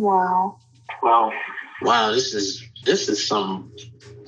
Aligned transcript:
Wow. 0.00 0.56
Wow. 1.02 1.30
Wow, 1.82 2.12
this 2.12 2.32
is 2.32 2.62
this 2.86 3.10
is 3.10 3.28
some 3.28 3.70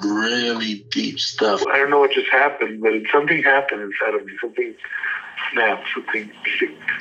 really 0.05 0.85
deep 0.93 1.19
stuff. 1.19 1.65
I 1.67 1.79
don't 1.79 1.89
know 1.89 2.01
what 2.01 2.13
just 2.13 2.31
happened, 2.31 2.83
but 2.83 2.93
something 3.11 3.43
happened 3.43 3.81
inside 3.81 4.15
of 4.15 4.27
me. 4.27 4.35
Something 4.39 4.75
snapped. 5.51 5.89
Something. 5.95 6.31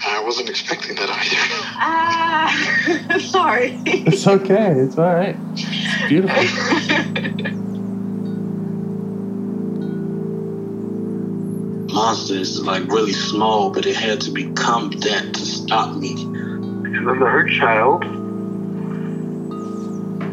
I 0.07 0.23
wasn't 0.23 0.49
expecting 0.49 0.95
that 0.95 1.09
either. 1.09 1.37
Ah, 1.81 3.19
sorry. 3.19 3.77
It's 3.85 4.25
okay. 4.25 4.71
It's 4.71 4.97
all 4.97 5.15
right. 5.15 5.37
It's 5.53 6.07
beautiful. 6.07 6.41
Monsters 11.91 12.55
is 12.55 12.65
like 12.65 12.87
really 12.87 13.11
small, 13.11 13.71
but 13.71 13.85
it 13.85 13.97
had 13.97 14.21
to 14.21 14.31
become 14.31 14.91
that 15.01 15.33
to 15.33 15.45
stop 15.45 15.97
me. 15.97 16.15
Because 16.15 17.07
I'm 17.09 17.19
the 17.19 17.25
hurt 17.25 17.49
child 17.49 18.20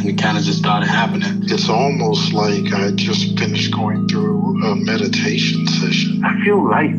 and 0.00 0.08
it 0.08 0.18
kind 0.18 0.38
of 0.38 0.44
just 0.44 0.58
started 0.58 0.88
happening. 0.88 1.42
It's 1.44 1.68
almost 1.68 2.32
like 2.32 2.72
I 2.72 2.90
just 2.92 3.38
finished 3.38 3.72
going 3.72 4.08
through 4.08 4.64
a 4.64 4.74
meditation 4.74 5.66
session. 5.66 6.22
I 6.24 6.42
feel 6.42 6.66
light. 6.66 6.96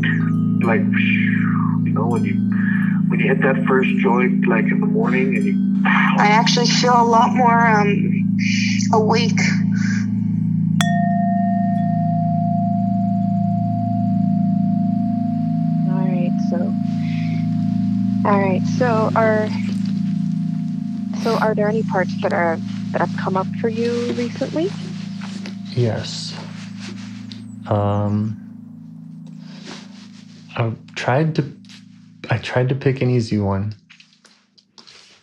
Like, 0.64 0.82
you 0.82 1.94
know, 1.94 2.06
when 2.06 2.24
you 2.24 2.36
when 3.10 3.20
you 3.20 3.28
hit 3.28 3.42
that 3.42 3.66
first 3.66 3.90
joint, 3.98 4.48
like 4.48 4.66
in 4.66 4.80
the 4.80 4.86
morning, 4.86 5.36
and 5.36 5.46
you 5.46 5.84
I 5.86 6.28
actually 6.28 6.68
feel 6.68 6.94
a 6.94 7.04
lot 7.04 7.34
more 7.34 7.60
um 7.60 8.38
awake. 8.94 9.40
All 15.90 16.06
right, 16.06 16.32
so 16.52 16.74
all 18.30 18.40
right, 18.40 18.62
so 18.78 19.12
are 19.16 19.50
so 21.24 21.38
are 21.40 21.56
there 21.56 21.68
any 21.68 21.81
parts 21.84 22.12
that 22.22 22.34
are 22.34 22.59
that 22.91 23.02
have 23.02 23.16
come 23.18 23.38
up 23.38 23.47
for 23.59 23.69
you 23.69 24.12
recently? 24.13 24.69
Yes. 25.69 26.35
Um, 27.68 28.38
I 30.56 30.74
tried 30.96 31.35
to, 31.35 31.51
I 32.30 32.38
tried 32.38 32.69
to 32.69 32.75
pick 32.75 33.01
an 33.01 33.09
easy 33.09 33.38
one 33.38 33.74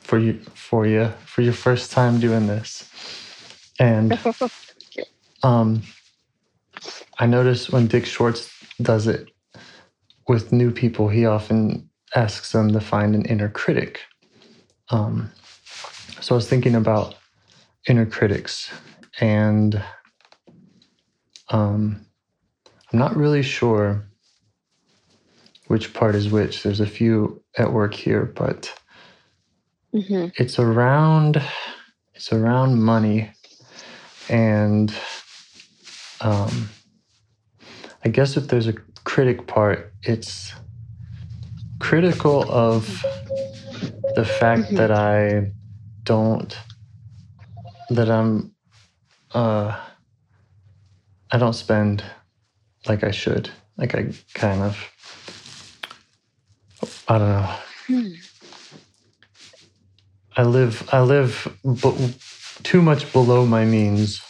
for 0.00 0.18
you, 0.18 0.34
for 0.54 0.86
you, 0.86 1.12
for 1.24 1.42
your 1.42 1.52
first 1.52 1.92
time 1.92 2.18
doing 2.18 2.46
this, 2.46 2.90
and 3.78 4.18
um, 5.42 5.82
I 7.18 7.26
noticed 7.26 7.72
when 7.72 7.86
Dick 7.86 8.06
Schwartz 8.06 8.50
does 8.80 9.06
it 9.06 9.28
with 10.28 10.52
new 10.52 10.70
people, 10.70 11.08
he 11.08 11.26
often 11.26 11.88
asks 12.14 12.52
them 12.52 12.72
to 12.72 12.80
find 12.80 13.14
an 13.14 13.24
inner 13.24 13.48
critic. 13.48 14.00
Um, 14.90 15.30
so 16.20 16.34
I 16.34 16.36
was 16.36 16.48
thinking 16.48 16.74
about 16.74 17.14
inner 17.86 18.06
critics 18.06 18.70
and 19.20 19.82
um, 21.50 22.06
I'm 22.92 22.98
not 22.98 23.16
really 23.16 23.42
sure 23.42 24.08
which 25.68 25.94
part 25.94 26.14
is 26.14 26.30
which. 26.30 26.62
There's 26.62 26.80
a 26.80 26.86
few 26.86 27.42
at 27.58 27.72
work 27.72 27.94
here, 27.94 28.24
but 28.26 28.72
Mm-hmm. 29.94 30.26
it's 30.38 30.58
around 30.58 31.42
it's 32.14 32.32
around 32.32 32.82
money 32.82 33.32
and 34.28 34.92
um, 36.20 36.70
I 38.04 38.08
guess 38.10 38.36
if 38.36 38.48
there's 38.48 38.66
a 38.68 38.74
critic 39.04 39.46
part, 39.46 39.92
it's 40.02 40.54
critical 41.80 42.50
of 42.50 43.04
the 44.16 44.24
fact 44.24 44.70
Mhm. 44.70 44.76
that 44.76 44.90
I 44.90 45.52
don't 46.04 46.56
that 47.90 48.10
I'm 48.10 48.54
uh 49.32 49.78
I 51.30 51.38
don't 51.38 51.54
spend 51.54 52.02
like 52.86 53.04
I 53.04 53.10
should. 53.10 53.50
Like 53.76 53.94
I 53.94 54.12
kind 54.34 54.62
of 54.62 54.76
I 57.08 57.18
don't 57.18 57.28
know. 57.28 57.54
Hmm. 57.86 58.12
I 60.36 60.42
live 60.44 60.88
I 60.92 61.00
live 61.00 61.56
b- 61.64 62.14
too 62.62 62.82
much 62.82 63.12
below 63.12 63.44
my 63.46 63.64
means. 63.64 64.20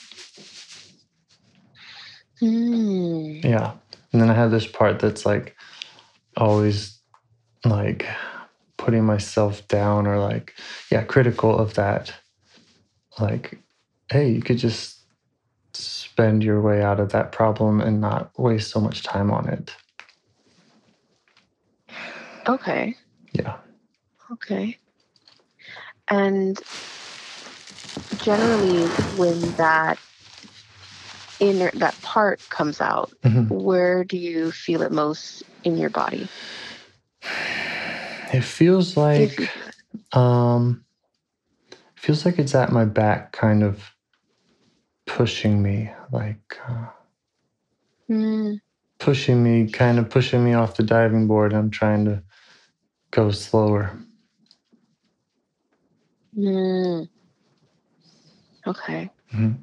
Hmm. 2.40 3.40
Yeah. 3.42 3.72
And 4.12 4.22
then 4.22 4.30
I 4.30 4.34
have 4.34 4.50
this 4.50 4.66
part 4.66 5.00
that's 5.00 5.26
like 5.26 5.54
always 6.36 6.98
like 7.64 8.06
putting 8.76 9.04
myself 9.04 9.66
down 9.68 10.06
or 10.06 10.18
like, 10.18 10.54
yeah, 10.90 11.02
critical 11.02 11.58
of 11.58 11.74
that. 11.74 12.14
Like, 13.20 13.58
hey, 14.10 14.30
you 14.30 14.42
could 14.42 14.58
just 14.58 15.00
spend 15.74 16.42
your 16.42 16.60
way 16.60 16.82
out 16.82 17.00
of 17.00 17.10
that 17.12 17.32
problem 17.32 17.80
and 17.80 18.00
not 18.00 18.30
waste 18.38 18.70
so 18.70 18.80
much 18.80 19.02
time 19.02 19.30
on 19.30 19.48
it. 19.48 19.74
Okay. 22.48 22.94
Yeah. 23.32 23.56
Okay. 24.32 24.78
And 26.08 26.60
generally, 28.16 28.86
when 29.16 29.54
that 29.56 29.98
inner 31.40 31.70
that 31.74 32.00
part 32.02 32.40
comes 32.50 32.80
out, 32.80 33.12
Mhm. 33.22 33.50
where 33.50 34.04
do 34.04 34.16
you 34.16 34.50
feel 34.50 34.82
it 34.82 34.92
most 34.92 35.42
in 35.64 35.76
your 35.76 35.90
body? 35.90 36.28
It 38.32 38.42
feels 38.42 38.96
like 38.96 39.38
um 40.12 40.84
feels 41.98 42.24
like 42.24 42.38
it's 42.38 42.54
at 42.54 42.72
my 42.72 42.84
back 42.84 43.32
kind 43.32 43.62
of 43.62 43.82
pushing 45.06 45.62
me 45.62 45.90
like 46.12 46.58
uh, 46.68 46.86
Hmm. 48.06 48.54
pushing 48.98 49.42
me 49.42 49.70
kind 49.70 49.98
of 49.98 50.08
pushing 50.08 50.42
me 50.44 50.54
off 50.54 50.76
the 50.76 50.82
diving 50.82 51.26
board 51.26 51.52
i'm 51.52 51.70
trying 51.70 52.04
to 52.06 52.22
go 53.10 53.30
slower 53.30 53.92
Hmm. 56.34 57.02
Okay. 58.66 59.10
Mhm. 59.32 59.56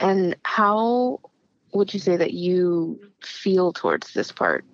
And 0.00 0.36
how 0.42 1.20
would 1.72 1.94
you 1.94 2.00
say 2.00 2.16
that 2.16 2.32
you 2.34 2.98
feel 3.22 3.72
towards 3.72 4.12
this 4.12 4.32
part? 4.32 4.64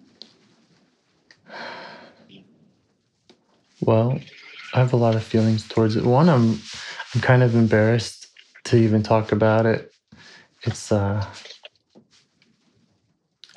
well 3.82 4.18
i 4.76 4.78
have 4.78 4.92
a 4.92 4.96
lot 4.96 5.16
of 5.16 5.22
feelings 5.24 5.66
towards 5.68 5.96
it 5.96 6.04
one 6.04 6.28
i'm 6.28 6.60
i'm 7.14 7.20
kind 7.20 7.42
of 7.42 7.54
embarrassed 7.54 8.28
to 8.64 8.76
even 8.76 9.02
talk 9.02 9.32
about 9.32 9.66
it 9.66 9.92
it's 10.62 10.92
uh 10.92 11.24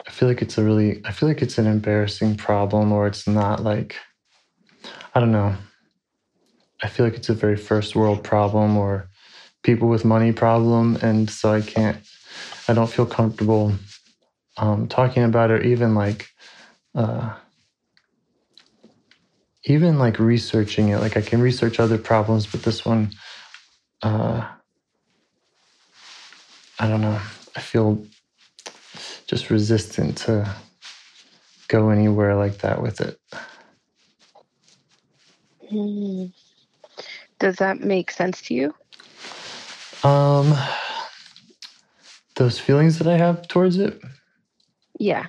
i 0.07 0.09
feel 0.09 0.27
like 0.27 0.41
it's 0.41 0.57
a 0.57 0.63
really 0.63 1.01
i 1.05 1.11
feel 1.11 1.29
like 1.29 1.41
it's 1.41 1.57
an 1.59 1.67
embarrassing 1.67 2.35
problem 2.35 2.91
or 2.91 3.05
it's 3.05 3.27
not 3.27 3.63
like 3.63 3.95
i 5.13 5.19
don't 5.19 5.31
know 5.31 5.55
i 6.81 6.87
feel 6.87 7.05
like 7.05 7.15
it's 7.15 7.29
a 7.29 7.33
very 7.33 7.57
first 7.57 7.95
world 7.95 8.23
problem 8.23 8.75
or 8.77 9.09
people 9.63 9.89
with 9.89 10.05
money 10.05 10.31
problem, 10.31 10.97
and 11.01 11.29
so 11.29 11.51
I 11.51 11.61
can't. 11.61 11.97
I 12.67 12.73
don't 12.73 12.89
feel 12.89 13.05
comfortable 13.05 13.73
um, 14.57 14.87
talking 14.87 15.23
about 15.23 15.51
it, 15.51 15.53
or 15.53 15.61
even 15.61 15.95
like, 15.95 16.29
uh, 16.95 17.33
even 19.65 19.99
like 19.99 20.19
researching 20.19 20.89
it. 20.89 20.99
Like 20.99 21.17
I 21.17 21.21
can 21.21 21.41
research 21.41 21.79
other 21.79 21.97
problems, 21.97 22.45
but 22.45 22.63
this 22.63 22.85
one, 22.85 23.11
uh, 24.01 24.45
I 26.79 26.87
don't 26.87 27.01
know. 27.01 27.19
I 27.55 27.59
feel 27.59 28.05
just 29.27 29.49
resistant 29.49 30.17
to 30.19 30.49
go 31.67 31.89
anywhere 31.89 32.35
like 32.35 32.59
that 32.59 32.81
with 32.81 33.01
it. 33.01 33.19
Hmm. 35.69 36.25
Does 37.37 37.57
that 37.57 37.79
make 37.79 38.11
sense 38.11 38.41
to 38.43 38.53
you? 38.53 38.73
Um, 40.03 40.55
those 42.35 42.59
feelings 42.59 42.97
that 42.99 43.07
I 43.07 43.17
have 43.17 43.47
towards 43.47 43.77
it. 43.77 44.01
Yeah. 44.97 45.27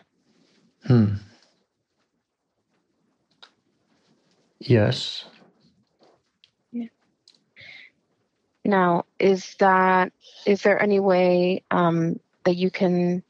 Hmm. 0.87 1.15
Yes. 4.61 5.25
Yeah. 6.71 6.87
Now, 8.65 9.05
is 9.19 9.57
that 9.59 10.13
is 10.47 10.63
there 10.63 10.81
any 10.81 11.01
way 11.01 11.65
um, 11.71 12.21
that 12.45 12.57
you 12.57 12.71
can? 12.71 13.23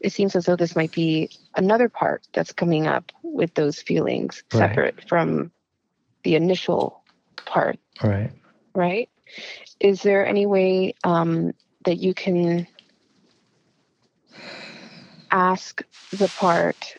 It 0.00 0.12
seems 0.12 0.36
as 0.36 0.44
though 0.44 0.56
this 0.56 0.76
might 0.76 0.92
be 0.92 1.30
another 1.56 1.88
part 1.88 2.22
that's 2.34 2.52
coming 2.52 2.86
up 2.86 3.10
with 3.22 3.54
those 3.54 3.80
feelings, 3.80 4.44
Right. 4.52 4.68
separate 4.68 5.08
from 5.08 5.50
the 6.22 6.36
initial 6.36 7.02
part, 7.46 7.78
Right. 8.02 8.30
right? 8.74 9.08
Is 9.80 10.02
there 10.02 10.26
any 10.26 10.44
way 10.44 10.94
um, 11.02 11.52
that 11.86 11.96
you 11.96 12.12
can 12.12 12.66
ask 15.30 15.82
the 16.12 16.28
part 16.28 16.96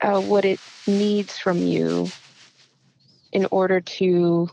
uh, 0.00 0.20
what 0.20 0.44
it 0.44 0.58
needs 0.86 1.38
from 1.38 1.58
you 1.58 2.08
in 3.32 3.46
order 3.50 3.80
to 3.80 4.48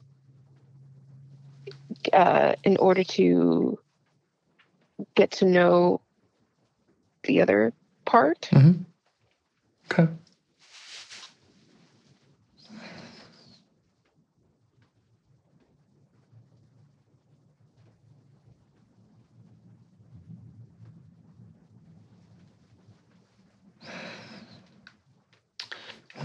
uh, 2.14 2.56
in 2.64 2.78
order 2.78 3.04
to 3.04 3.80
get 5.16 5.32
to 5.32 5.46
know 5.46 6.02
the 7.24 7.42
other 7.42 7.74
part. 8.06 8.50
Mm-hmm. 8.52 8.84
Okay. 9.92 10.12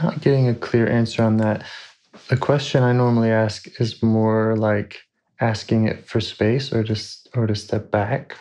Not 0.02 0.20
getting 0.20 0.48
a 0.48 0.54
clear 0.54 0.88
answer 0.88 1.22
on 1.22 1.36
that. 1.38 1.64
The 2.30 2.36
question 2.36 2.84
I 2.84 2.92
normally 2.92 3.30
ask 3.32 3.80
is 3.80 4.04
more 4.04 4.56
like 4.56 5.00
asking 5.40 5.88
it 5.88 6.06
for 6.06 6.20
space 6.20 6.72
or 6.72 6.84
just 6.84 7.28
or 7.34 7.48
to 7.48 7.56
step 7.56 7.90
back. 7.90 8.36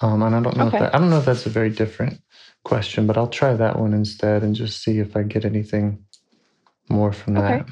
Um, 0.00 0.22
and 0.22 0.36
I 0.36 0.40
don't 0.40 0.56
know 0.56 0.68
Okay. 0.68 0.76
if 0.78 0.82
that, 0.82 0.94
I 0.94 0.98
don't 1.00 1.10
know 1.10 1.18
if 1.18 1.24
that's 1.24 1.44
a 1.46 1.50
very 1.50 1.70
different 1.70 2.20
question, 2.64 3.08
but 3.08 3.16
I'll 3.18 3.26
try 3.26 3.54
that 3.54 3.80
one 3.80 3.94
instead 3.94 4.44
and 4.44 4.54
just 4.54 4.80
see 4.80 5.00
if 5.00 5.16
I 5.16 5.24
get 5.24 5.44
anything 5.44 6.04
more 6.88 7.12
from 7.12 7.36
Okay. 7.36 7.58
that. 7.58 7.66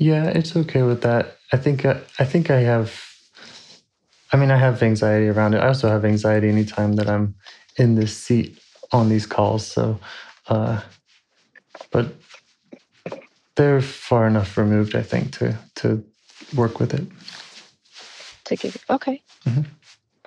Yeah, 0.00 0.28
it's 0.28 0.56
okay 0.56 0.82
with 0.82 1.02
that. 1.02 1.36
I 1.52 1.58
think 1.58 1.84
I, 1.84 2.00
I 2.18 2.24
think 2.24 2.50
I 2.50 2.60
have. 2.60 2.98
I 4.32 4.38
mean, 4.38 4.50
I 4.50 4.56
have 4.56 4.82
anxiety 4.82 5.28
around 5.28 5.52
it. 5.52 5.58
I 5.58 5.66
also 5.68 5.88
have 5.90 6.06
anxiety 6.06 6.48
anytime 6.48 6.94
that 6.94 7.06
I'm 7.08 7.34
in 7.76 7.96
this 7.96 8.16
seat 8.16 8.58
on 8.92 9.10
these 9.10 9.26
calls. 9.26 9.66
So, 9.66 10.00
uh, 10.48 10.80
but 11.90 12.14
they're 13.56 13.82
far 13.82 14.26
enough 14.26 14.56
removed, 14.56 14.96
I 14.96 15.02
think, 15.02 15.32
to 15.32 15.58
to 15.76 16.02
work 16.56 16.80
with 16.80 16.94
it. 16.94 17.04
To 18.44 18.56
give 18.56 18.78
okay, 18.88 19.22
Mhm. 19.44 19.66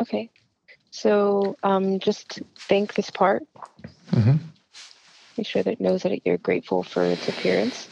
okay. 0.02 0.30
So 0.92 1.58
um, 1.64 1.98
just 2.00 2.44
thank 2.70 2.94
this 2.94 3.10
part. 3.10 3.42
hmm 4.12 4.36
Make 5.36 5.48
sure 5.48 5.64
that 5.64 5.72
it 5.74 5.82
knows 5.82 6.04
that 6.04 6.22
you're 6.28 6.38
grateful 6.38 6.84
for 6.84 7.04
its 7.06 7.28
appearance. 7.28 7.88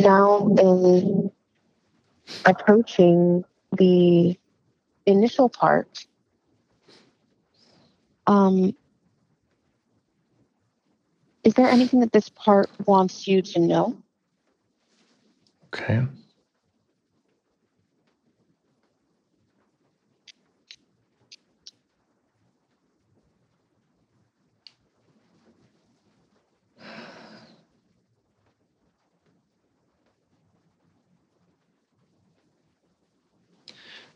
Now, 0.00 0.48
in 0.58 1.30
approaching 2.46 3.44
the 3.76 4.38
initial 5.04 5.48
part, 5.48 6.06
um, 8.26 8.74
is 11.44 11.54
there 11.54 11.68
anything 11.68 12.00
that 12.00 12.12
this 12.12 12.30
part 12.30 12.70
wants 12.86 13.28
you 13.28 13.42
to 13.42 13.60
know? 13.60 13.96
Okay. 15.66 16.02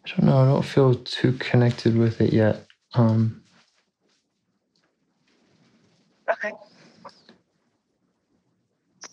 I 0.05 0.11
don't 0.11 0.27
know. 0.27 0.39
I 0.39 0.45
don't 0.45 0.65
feel 0.65 0.95
too 0.95 1.33
connected 1.35 1.97
with 1.97 2.21
it 2.21 2.33
yet. 2.33 2.67
Um, 2.95 3.43
Okay. 6.31 6.53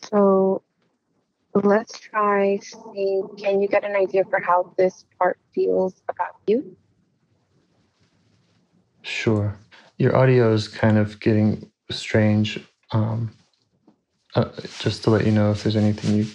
So 0.10 0.62
let's 1.54 2.00
try 2.00 2.58
see 2.60 3.22
can 3.38 3.62
you 3.62 3.68
get 3.68 3.84
an 3.84 3.96
idea 3.96 4.24
for 4.26 4.40
how 4.40 4.74
this 4.78 5.06
part 5.20 5.38
feels 5.54 6.02
about 6.08 6.36
you? 6.48 6.76
Sure. 9.02 9.58
Your 9.98 10.16
audio 10.16 10.54
is 10.54 10.68
kind 10.68 10.98
of 10.98 11.20
getting 11.20 11.70
strange. 11.90 12.60
Um, 12.92 13.32
uh, 14.36 14.50
just 14.80 15.04
to 15.04 15.10
let 15.10 15.26
you 15.26 15.32
know 15.32 15.52
if 15.52 15.64
there's 15.64 15.76
anything 15.76 16.16
you 16.16 16.28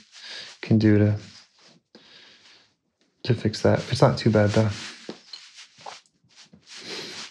can 0.61 0.79
do 0.79 0.99
to 0.99 1.17
to 3.27 3.35
fix 3.35 3.63
that. 3.63 3.81
It's 3.93 4.03
not 4.03 4.19
too 4.19 4.31
bad 4.31 4.51
though. 4.51 4.71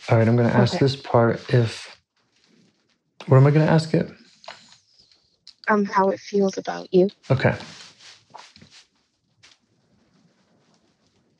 All 0.09 0.17
right, 0.17 0.27
I'm 0.27 0.35
going 0.37 0.49
to 0.49 0.55
ask 0.55 0.75
Okay. 0.75 0.85
this 0.85 0.95
part 0.95 1.41
if. 1.53 1.97
What 3.27 3.37
am 3.37 3.47
I 3.47 3.51
going 3.51 3.65
to 3.65 3.71
ask 3.71 3.93
it? 3.93 4.09
Um 5.67 5.85
how 5.85 6.09
it 6.09 6.19
feels 6.19 6.57
about 6.57 6.93
you. 6.93 7.09
Okay. 7.31 7.55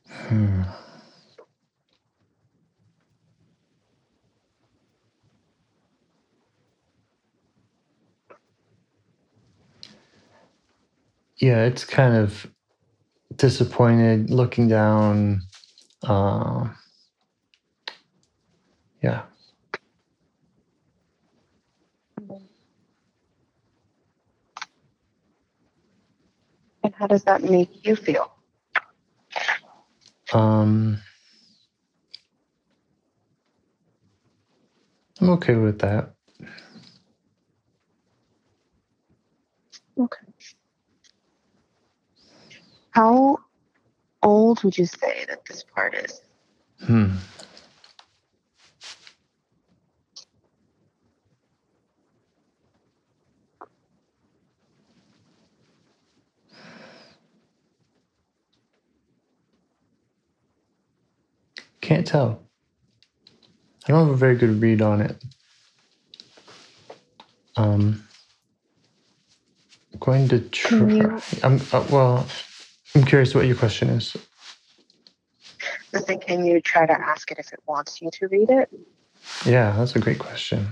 Hmm. 0.10 0.64
Yeah, 11.38 11.66
it's 11.66 11.86
kind 11.86 12.16
of 12.16 12.48
disappointed, 13.38 14.30
looking 14.30 14.68
down. 14.68 15.42
Uh, 16.04 16.70
yeah, 19.04 19.24
And 26.84 26.94
how 26.96 27.08
does 27.08 27.24
that 27.24 27.44
make 27.44 27.86
you 27.86 27.96
feel? 27.96 28.32
um, 30.34 31.00
I'm 35.22 35.30
okay 35.32 35.56
with 35.56 35.80
that. 35.80 36.14
Okay. 40.00 40.28
How 42.96 43.40
old 44.24 44.64
would 44.64 44.78
you 44.78 44.86
say 44.86 45.26
that 45.28 45.46
this 45.46 45.64
part 45.64 45.96
is? 45.96 46.22
Hmm. 46.86 47.10
Can't 61.82 62.08
tell. 62.08 62.44
I 63.86 63.92
don't 63.92 64.06
have 64.06 64.14
a 64.14 64.18
very 64.18 64.38
good 64.38 64.62
read 64.62 64.82
on 64.82 65.02
it. 65.02 65.22
Um, 67.58 68.08
I'm 69.92 70.00
going 70.00 70.30
to 70.30 70.40
try. 70.40 71.22
I'm 71.44 71.60
uh, 71.74 71.86
well. 71.92 72.26
I'm 72.96 73.04
curious 73.04 73.36
what 73.36 73.46
your 73.46 73.58
question 73.58 73.90
is. 73.90 74.16
Think, 75.94 76.26
can 76.26 76.46
you 76.46 76.62
try 76.62 76.86
to 76.86 76.94
ask 76.94 77.30
it 77.32 77.40
if 77.40 77.52
it 77.52 77.60
wants 77.68 78.02
you 78.02 78.10
to 78.14 78.28
read 78.28 78.50
it? 78.50 78.70
Yeah, 79.46 79.76
that's 79.78 79.96
a 79.96 80.00
great 80.00 80.20
question. 80.20 80.68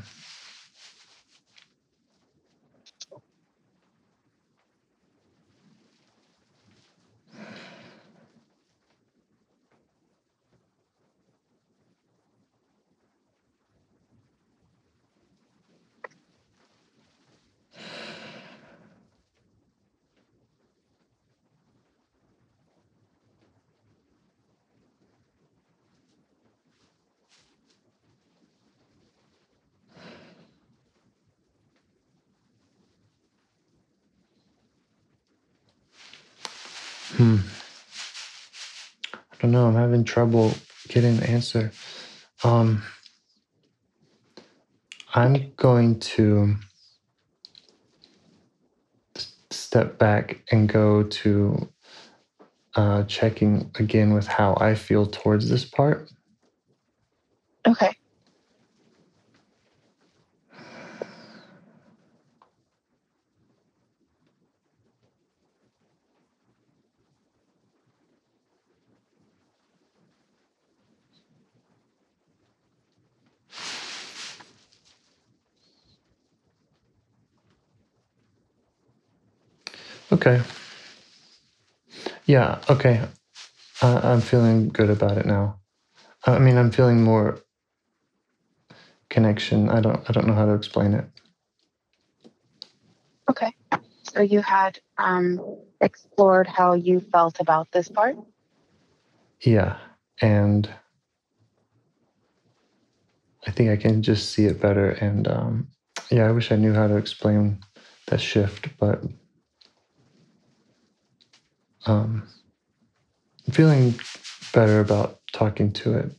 Hmm. 37.17 37.37
I 39.13 39.35
don't 39.39 39.51
know. 39.51 39.67
I'm 39.67 39.75
having 39.75 40.03
trouble 40.03 40.53
getting 40.87 41.17
an 41.17 41.23
answer. 41.23 41.71
Um, 42.43 42.81
I'm 45.13 45.53
going 45.57 45.99
to 45.99 46.55
step 49.51 49.99
back 49.99 50.41
and 50.51 50.67
go 50.67 51.03
to 51.03 51.69
uh, 52.75 53.03
checking 53.03 53.69
again 53.75 54.13
with 54.13 54.25
how 54.25 54.57
I 54.59 54.73
feel 54.73 55.05
towards 55.05 55.49
this 55.49 55.65
part. 55.65 56.09
Okay. 57.67 57.95
Okay. 80.13 80.41
Yeah. 82.27 82.61
Okay. 82.69 83.01
Uh, 83.81 83.99
I'm 84.03 84.21
feeling 84.21 84.69
good 84.69 84.91
about 84.91 85.17
it 85.17 85.25
now. 85.25 85.57
I 86.27 86.37
mean, 86.37 86.55
I'm 86.55 86.69
feeling 86.69 87.01
more 87.03 87.39
connection. 89.09 89.69
I 89.69 89.81
don't. 89.81 90.07
I 90.07 90.13
don't 90.13 90.27
know 90.27 90.35
how 90.35 90.45
to 90.45 90.53
explain 90.53 90.93
it. 90.93 91.05
Okay. 93.27 93.55
So 94.03 94.21
you 94.21 94.41
had 94.41 94.79
um, 94.99 95.41
explored 95.81 96.45
how 96.45 96.73
you 96.73 96.99
felt 96.99 97.39
about 97.39 97.71
this 97.71 97.89
part? 97.89 98.15
Yeah, 99.41 99.77
and 100.21 100.69
I 103.47 103.51
think 103.51 103.71
I 103.71 103.77
can 103.77 104.03
just 104.03 104.29
see 104.29 104.45
it 104.45 104.61
better. 104.61 104.91
And 104.91 105.27
um, 105.27 105.67
yeah, 106.11 106.27
I 106.27 106.31
wish 106.31 106.51
I 106.51 106.55
knew 106.55 106.73
how 106.73 106.87
to 106.87 106.97
explain 106.97 107.63
that 108.07 108.21
shift, 108.21 108.67
but 108.79 109.01
um, 111.85 112.27
I'm 113.47 113.53
feeling 113.53 113.95
better 114.53 114.79
about 114.79 115.19
talking 115.31 115.71
to 115.73 115.95
it. 115.95 116.11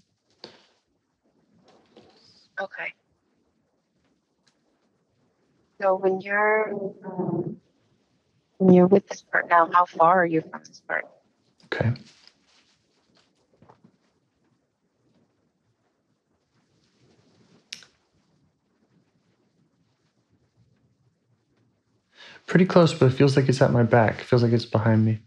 Okay. 2.61 2.93
So 5.81 5.97
when 5.97 6.21
you're 6.21 6.73
um, 7.05 7.57
when 8.59 8.75
you're 8.75 8.87
with 8.87 9.09
this 9.09 9.23
part 9.23 9.49
now, 9.49 9.69
how 9.73 9.85
far 9.85 10.23
are 10.23 10.27
you 10.27 10.41
from 10.43 10.63
this 10.67 10.81
part? 10.87 11.07
Okay. 11.67 11.93
Pretty 22.47 22.67
close, 22.67 22.95
but 22.95 23.07
it 23.07 23.11
feels 23.11 23.37
like 23.37 23.49
it's 23.49 23.63
at 23.63 23.73
my 23.73 23.83
back. 23.83 24.21
It 24.21 24.25
feels 24.25 24.43
like 24.43 24.53
it's 24.53 24.67
behind 24.67 25.05
me. 25.05 25.19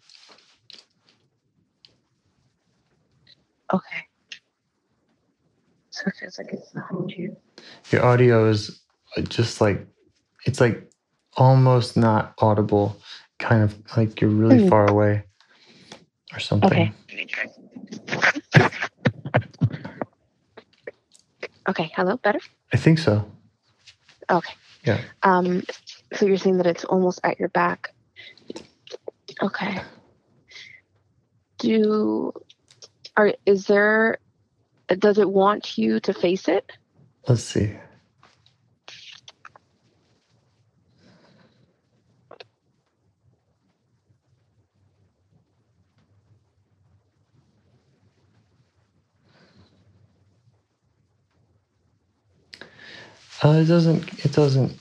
Okay. 3.73 4.07
So 5.89 6.03
it 6.07 6.13
feels 6.19 6.37
like 6.37 6.47
it's 6.53 6.71
behind 6.71 7.11
you. 7.11 7.35
Your 7.91 8.05
audio 8.05 8.49
is 8.49 8.81
uh, 9.17 9.21
just 9.21 9.61
like 9.61 9.85
it's 10.45 10.59
like 10.61 10.89
almost 11.35 11.97
not 11.97 12.33
audible, 12.39 12.97
kind 13.39 13.63
of 13.63 13.75
like 13.97 14.21
you're 14.21 14.29
really 14.29 14.59
Hmm. 14.59 14.69
far 14.69 14.89
away 14.89 15.23
or 16.33 16.39
something. 16.39 16.69
Okay. 16.71 16.91
Okay. 21.67 21.91
Hello. 21.95 22.17
Better. 22.17 22.39
I 22.73 22.77
think 22.77 22.99
so. 22.99 23.29
Okay. 24.29 24.53
Yeah. 24.83 25.01
Um, 25.23 25.63
so 26.13 26.25
you're 26.25 26.37
saying 26.37 26.57
that 26.57 26.67
it's 26.67 26.85
almost 26.85 27.19
at 27.23 27.39
your 27.39 27.49
back. 27.49 27.93
Okay. 29.41 29.79
Do 31.59 32.33
are 33.17 33.33
is 33.45 33.65
there 33.65 34.19
does 34.99 35.17
it 35.17 35.29
want 35.29 35.77
you 35.77 35.99
to 35.99 36.13
face 36.13 36.47
it? 36.47 36.71
Let's 37.27 37.43
see. 37.43 37.75
Uh, 53.43 53.49
it 53.49 53.65
doesn't. 53.65 54.25
It 54.25 54.31
doesn't 54.31 54.79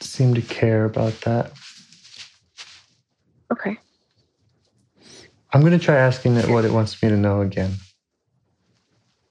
seem 0.00 0.34
to 0.34 0.42
care 0.42 0.84
about 0.84 1.18
that. 1.22 1.52
Okay. 3.50 3.78
I'm 5.52 5.62
gonna 5.62 5.78
try 5.78 5.96
asking 5.96 6.36
it 6.36 6.48
what 6.48 6.64
it 6.64 6.72
wants 6.72 7.02
me 7.02 7.08
to 7.08 7.16
know 7.16 7.40
again. 7.40 7.72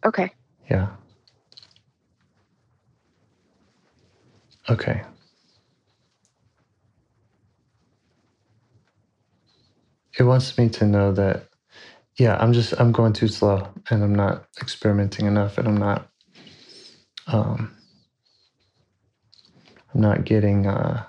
Okay. 0.05 0.31
Yeah. 0.69 0.87
Okay. 4.69 5.01
It 10.17 10.23
wants 10.23 10.57
me 10.57 10.69
to 10.69 10.85
know 10.85 11.11
that, 11.13 11.47
yeah, 12.17 12.37
I'm 12.39 12.51
just, 12.53 12.73
I'm 12.79 12.91
going 12.91 13.13
too 13.13 13.27
slow 13.27 13.67
and 13.89 14.03
I'm 14.03 14.15
not 14.15 14.45
experimenting 14.59 15.27
enough 15.27 15.57
and 15.57 15.67
I'm 15.67 15.77
not, 15.77 16.09
um, 17.27 17.75
I'm 19.93 20.01
not 20.01 20.25
getting, 20.25 20.65
uh, 20.65 21.03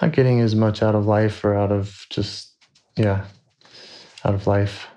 not 0.00 0.12
getting 0.12 0.40
as 0.40 0.54
much 0.54 0.82
out 0.82 0.94
of 0.94 1.06
life 1.06 1.44
or 1.44 1.54
out 1.54 1.70
of 1.70 2.06
just, 2.08 2.54
yeah, 2.96 3.26
out 4.24 4.34
of 4.34 4.46
life. 4.46 4.88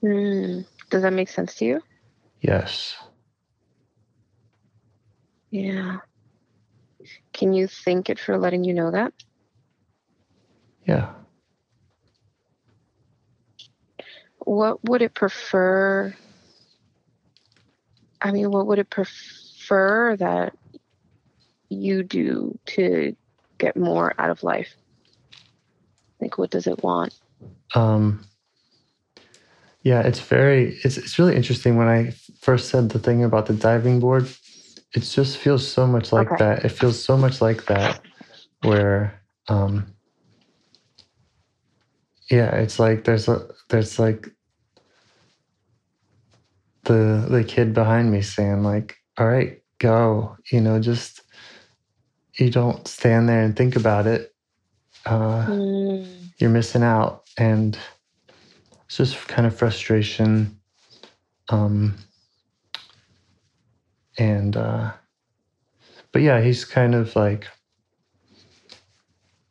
Hmm. 0.00 0.60
Does 0.90 1.02
that 1.02 1.12
make 1.12 1.28
sense 1.28 1.54
to 1.56 1.64
you? 1.64 1.82
Yes. 2.40 2.96
Yeah. 5.50 5.98
Can 7.32 7.52
you 7.52 7.66
thank 7.66 8.10
it 8.10 8.18
for 8.18 8.38
letting 8.38 8.64
you 8.64 8.74
know 8.74 8.90
that? 8.90 9.12
Yeah. 10.86 11.12
What 14.38 14.82
would 14.88 15.02
it 15.02 15.14
prefer? 15.14 16.14
I 18.20 18.30
mean, 18.30 18.50
what 18.50 18.66
would 18.66 18.78
it 18.78 18.90
prefer 18.90 20.16
that 20.16 20.56
you 21.68 22.02
do 22.02 22.58
to 22.66 23.14
get 23.58 23.76
more 23.76 24.14
out 24.18 24.30
of 24.30 24.42
life? 24.42 24.74
Like, 26.20 26.38
what 26.38 26.50
does 26.50 26.66
it 26.66 26.82
want? 26.82 27.14
Um, 27.74 28.24
yeah, 29.82 30.02
it's 30.02 30.20
very 30.20 30.78
it's 30.84 30.98
it's 30.98 31.18
really 31.18 31.36
interesting. 31.36 31.76
When 31.76 31.88
I 31.88 32.12
first 32.40 32.68
said 32.68 32.90
the 32.90 32.98
thing 32.98 33.24
about 33.24 33.46
the 33.46 33.54
diving 33.54 34.00
board, 34.00 34.28
it 34.94 35.00
just 35.00 35.38
feels 35.38 35.66
so 35.66 35.86
much 35.86 36.12
like 36.12 36.26
Okay. 36.32 36.36
that. 36.38 36.64
It 36.64 36.70
feels 36.70 37.02
so 37.02 37.16
much 37.16 37.40
like 37.40 37.66
that, 37.66 38.00
where 38.62 39.22
um, 39.48 39.94
yeah, 42.30 42.54
it's 42.56 42.78
like 42.78 43.04
there's 43.04 43.28
a 43.28 43.46
there's 43.68 43.98
like 43.98 44.28
the 46.84 47.26
the 47.30 47.44
kid 47.44 47.72
behind 47.74 48.10
me 48.10 48.22
saying 48.22 48.64
like, 48.64 48.96
"All 49.16 49.28
right, 49.28 49.62
go." 49.78 50.36
You 50.50 50.60
know, 50.60 50.80
just 50.80 51.22
you 52.38 52.50
don't 52.50 52.86
stand 52.86 53.28
there 53.28 53.42
and 53.42 53.56
think 53.56 53.76
about 53.76 54.06
it. 54.06 54.34
Uh, 55.08 55.46
Mm, 55.46 56.06
you're 56.38 56.50
missing 56.50 56.82
out, 56.82 57.24
and 57.38 57.78
it's 58.84 58.98
just 58.98 59.26
kind 59.26 59.46
of 59.46 59.56
frustration. 59.56 60.60
Um, 61.48 61.96
and 64.18 64.56
uh, 64.56 64.92
but 66.12 66.22
yeah, 66.22 66.40
he's 66.42 66.64
kind 66.64 66.94
of 66.94 67.16
like 67.16 67.48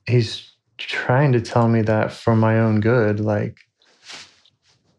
he's 0.06 0.52
trying 0.78 1.34
to 1.34 1.42
tell 1.42 1.68
me 1.68 1.82
that 1.82 2.12
for 2.12 2.36
my 2.36 2.60
own 2.60 2.80
good, 2.80 3.20
like 3.20 3.58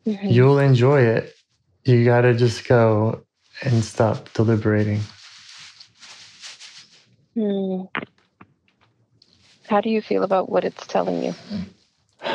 mhm. 0.07 0.33
you'll 0.33 0.59
enjoy 0.59 1.03
it. 1.03 1.35
You 1.85 2.05
got 2.05 2.23
to 2.23 2.35
just 2.35 2.67
go 2.67 3.25
and 3.63 3.85
stop 3.85 4.33
deliberating. 4.35 5.01
Hmm. 7.35 7.83
How 9.69 9.81
do 9.83 9.91
you 9.91 10.01
feel 10.01 10.23
about 10.23 10.49
what 10.51 10.65
it's 10.65 10.87
telling 10.87 11.23
you? 11.23 11.35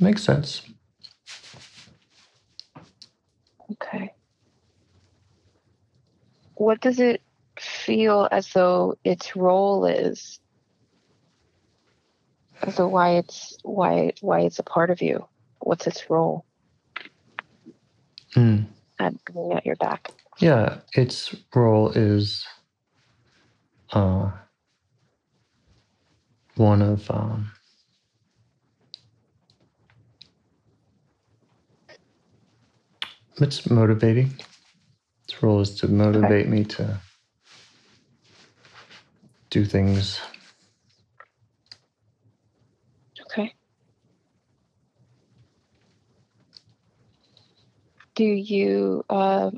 Makes 0.00 0.22
sense. 0.22 0.62
Okay. 3.72 4.12
What 6.56 6.80
does 6.80 7.00
it 7.00 7.22
feel 7.58 8.28
as 8.30 8.52
though 8.52 8.98
its 9.04 9.34
role 9.34 9.86
is? 9.86 10.38
As 12.62 12.76
though 12.76 12.88
why 12.88 13.12
it's 13.16 13.56
why 13.62 14.12
why 14.20 14.40
it's 14.40 14.58
a 14.58 14.62
part 14.62 14.90
of 14.90 15.00
you? 15.00 15.26
What's 15.60 15.86
its 15.86 16.08
role 16.10 16.44
Mm. 18.36 18.66
at 19.00 19.14
being 19.24 19.52
at 19.54 19.66
your 19.66 19.74
back? 19.76 20.10
Yeah, 20.38 20.78
its 20.94 21.34
role 21.54 21.90
is 21.90 22.44
uh, 23.92 24.30
one 26.60 26.82
of 26.82 27.10
um, 27.10 27.52
it's 33.38 33.70
motivating. 33.70 34.34
Its 35.24 35.42
role 35.42 35.60
is 35.60 35.74
to 35.80 35.88
motivate 35.88 36.48
me 36.48 36.64
to 36.64 37.00
do 39.50 39.64
things. 39.64 40.20
Okay. 43.22 43.54
Do 48.14 48.24
you 48.24 49.04
uh, 49.10 49.52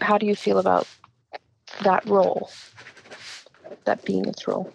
how 0.00 0.18
do 0.18 0.26
you 0.26 0.36
feel 0.36 0.58
about 0.58 0.86
that 1.80 2.06
role? 2.06 2.50
That 3.84 4.04
being 4.04 4.26
its 4.26 4.46
role? 4.48 4.72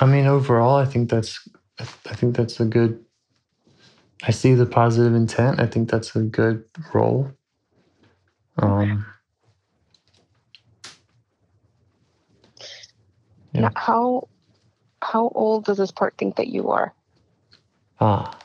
I 0.00 0.06
mean, 0.06 0.26
overall, 0.26 0.76
I 0.76 0.86
think 0.86 1.10
that's 1.10 1.48
I 1.80 2.14
think 2.14 2.36
that's 2.36 2.60
a 2.60 2.64
good. 2.64 3.04
I 4.22 4.32
see 4.32 4.54
the 4.54 4.66
positive 4.66 5.14
intent. 5.14 5.60
I 5.60 5.66
think 5.66 5.90
that's 5.90 6.14
a 6.16 6.20
good 6.22 6.64
role. 6.94 7.30
Um, 8.58 9.06
Yeah. 13.52 13.62
Now, 13.62 13.72
how 13.76 14.28
how 15.02 15.32
old 15.34 15.64
does 15.64 15.78
this 15.78 15.90
part 15.90 16.14
think 16.18 16.36
that 16.36 16.48
you 16.48 16.70
are? 16.70 16.94
Ah, 18.00 18.38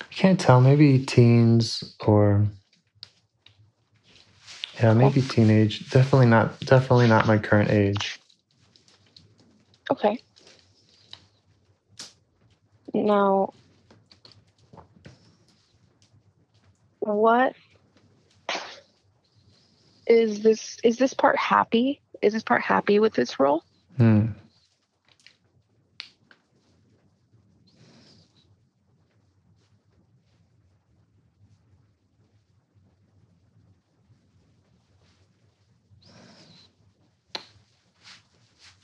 I 0.00 0.04
can't 0.14 0.40
tell. 0.40 0.60
Maybe 0.60 0.98
teens 1.04 1.96
or 2.06 2.46
yeah, 4.82 4.94
maybe 4.94 5.22
teenage. 5.22 5.90
Definitely 5.90 6.26
not. 6.28 6.60
Definitely 6.60 7.08
not 7.08 7.26
my 7.26 7.38
current 7.38 7.70
age. 7.70 8.20
Okay. 9.90 10.18
Now, 12.94 13.52
what 17.00 17.54
is 20.06 20.42
this? 20.42 20.78
Is 20.84 20.98
this 20.98 21.14
part 21.14 21.36
happy? 21.36 22.00
Is 22.20 22.32
this 22.34 22.42
part 22.42 22.62
happy 22.62 22.98
with 22.98 23.14
this 23.14 23.40
role? 23.40 23.62
Hmm. 23.96 24.26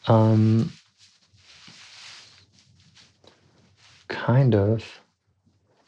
Um, 0.07 0.73
kind 4.38 4.55
of. 4.55 4.85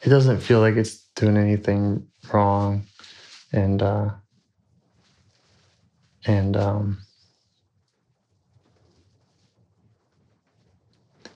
It 0.01 0.09
doesn't 0.09 0.41
feel 0.41 0.59
like 0.59 0.75
it's 0.75 1.07
doing 1.15 1.37
anything 1.37 2.07
wrong, 2.33 2.83
and 3.53 3.81
uh, 3.81 4.09
and 6.25 6.57
um, 6.57 6.97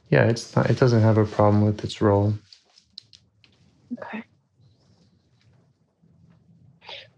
yeah, 0.09 0.25
it's 0.25 0.55
not. 0.55 0.69
It 0.69 0.77
doesn't 0.77 1.01
have 1.01 1.17
a 1.17 1.25
problem 1.25 1.63
with 1.63 1.83
its 1.85 2.01
role. 2.01 2.33
Okay. 3.93 4.23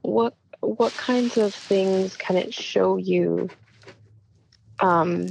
What 0.01 0.35
what 0.59 0.93
kinds 0.93 1.37
of 1.37 1.55
things 1.55 2.15
can 2.17 2.35
it 2.35 2.53
show 2.53 2.97
you 2.97 3.49
um 4.79 5.29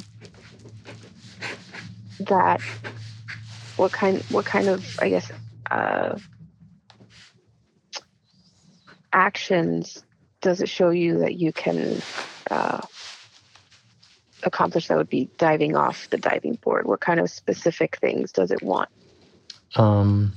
that 2.19 2.61
what 3.77 3.93
kind 3.93 4.23
what 4.31 4.45
kind 4.45 4.69
of 4.69 4.85
I 5.01 5.09
guess 5.09 5.31
uh 5.71 6.19
actions 9.13 10.03
does 10.43 10.61
it 10.61 10.69
show 10.69 10.91
you 10.91 11.19
that 11.19 11.35
you 11.35 11.53
can 11.53 12.01
uh 12.51 12.81
accomplish 14.43 14.89
that 14.89 14.97
would 14.97 15.09
be 15.09 15.29
diving 15.39 15.77
off 15.77 16.09
the 16.11 16.19
diving 16.19 16.55
board? 16.63 16.87
What 16.87 17.01
kind 17.01 17.21
of 17.21 17.31
specific 17.31 17.97
things 17.99 18.33
does 18.33 18.51
it 18.51 18.63
want? 18.63 18.89
Um, 19.75 20.33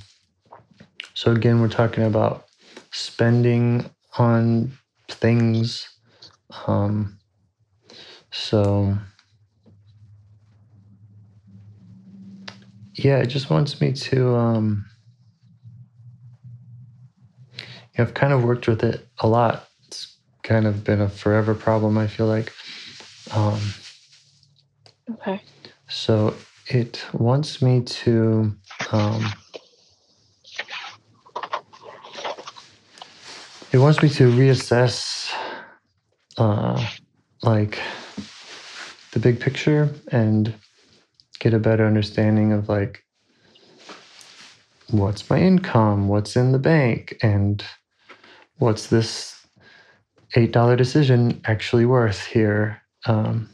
so 1.14 1.32
again, 1.32 1.62
we're 1.62 1.70
talking 1.70 2.04
about 2.04 2.46
spending 2.92 3.90
on 4.18 4.72
things. 5.08 5.88
Um, 6.68 7.20
so 8.32 8.98
yeah, 13.04 13.18
it 13.20 13.28
just 13.28 13.50
wants 13.50 13.80
me 13.80 13.94
to. 13.94 14.36
Um, 14.36 14.86
I've 17.98 18.14
kind 18.14 18.32
of 18.32 18.44
worked 18.44 18.68
with 18.68 18.84
it 18.84 19.06
a 19.20 19.28
lot. 19.28 19.68
It's 19.88 20.18
kind 20.44 20.66
of 20.66 20.84
been 20.84 21.02
a 21.02 21.10
forever 21.10 21.54
problem. 21.54 21.98
I 21.98 22.08
feel 22.08 22.28
like. 22.28 22.54
Um, 23.32 23.60
Okay. 25.12 25.42
so 25.88 26.34
it 26.68 27.04
wants 27.14 27.62
me 27.62 27.82
to. 27.82 28.54
Um, 28.92 29.26
it 33.72 33.78
wants 33.78 34.02
me 34.02 34.10
to 34.10 34.30
reassess, 34.32 35.32
uh, 36.38 36.86
like 37.44 37.80
the 39.12 39.20
big 39.20 39.40
picture 39.40 39.90
and 40.12 40.54
get 41.40 41.54
a 41.54 41.60
better 41.60 41.86
understanding 41.86 42.54
of 42.54 42.70
like 42.70 43.04
what's 44.92 45.30
my 45.30 45.40
income, 45.40 46.08
what's 46.08 46.36
in 46.36 46.52
the 46.52 46.60
bank, 46.60 47.18
and 47.22 47.64
what's 48.58 48.88
this 48.88 49.46
eight 50.36 50.52
dollar 50.52 50.76
decision 50.76 51.42
actually 51.46 51.86
worth 51.86 52.26
here. 52.26 52.82
Um, 53.08 53.50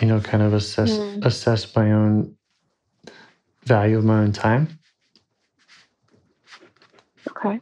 you 0.00 0.06
know, 0.08 0.20
kind 0.20 0.42
of 0.42 0.54
assess 0.54 0.98
Hmm. 0.98 1.20
assess 1.22 1.74
my 1.76 1.92
own 1.92 2.36
value 3.64 3.98
of 3.98 4.04
my 4.04 4.20
own 4.20 4.32
time. 4.32 4.68
Okay. 7.30 7.60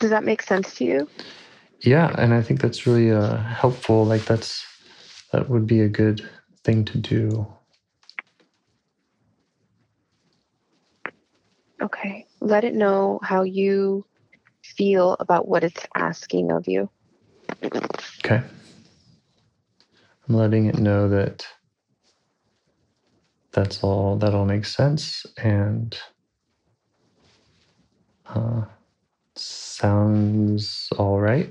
Does 0.00 0.10
that 0.10 0.24
make 0.24 0.42
sense 0.42 0.74
to 0.76 0.84
you? 0.84 1.08
Yeah, 1.82 2.14
and 2.18 2.34
I 2.34 2.42
think 2.42 2.60
that's 2.60 2.86
really 2.86 3.12
uh, 3.12 3.36
helpful. 3.38 4.04
Like 4.04 4.24
that's 4.24 4.64
that 5.32 5.48
would 5.48 5.66
be 5.66 5.80
a 5.80 5.88
good 5.88 6.28
thing 6.68 6.84
to 6.84 6.98
do. 6.98 7.46
Okay. 11.80 12.26
Let 12.40 12.62
it 12.62 12.74
know 12.74 13.20
how 13.22 13.42
you 13.42 14.04
feel 14.62 15.16
about 15.18 15.48
what 15.48 15.64
it's 15.64 15.86
asking 15.94 16.52
of 16.52 16.68
you. 16.68 16.90
Okay. 17.62 18.42
I'm 20.28 20.34
letting 20.34 20.66
it 20.66 20.78
know 20.78 21.08
that 21.08 21.46
that's 23.52 23.82
all 23.82 24.18
that 24.18 24.34
all 24.34 24.44
makes 24.44 24.76
sense 24.76 25.24
and 25.38 25.98
uh, 28.26 28.64
sounds 29.36 30.90
all 30.98 31.18
right. 31.18 31.50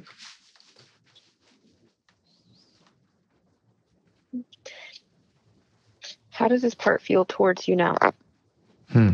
How 6.37 6.47
does 6.47 6.61
this 6.61 6.75
part 6.75 7.01
feel 7.01 7.25
towards 7.25 7.67
you 7.67 7.75
now? 7.75 7.97
Hmm. 8.91 9.13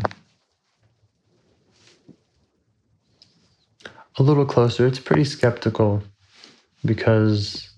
A 4.17 4.23
little 4.23 4.45
closer. 4.45 4.86
It's 4.86 4.99
pretty 4.99 5.23
skeptical 5.23 6.03
because 6.83 7.71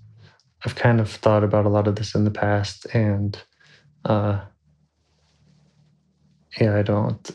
I've 0.66 0.74
kind 0.74 1.00
of 1.00 1.12
thought 1.12 1.44
about 1.44 1.68
a 1.68 1.70
lot 1.70 1.88
of 1.88 1.96
this 1.96 2.16
in 2.16 2.24
the 2.24 2.32
past 2.32 2.88
and 2.92 3.40
uh 4.04 4.42
yeah, 6.60 6.76
I 6.76 6.82
don't 6.82 7.30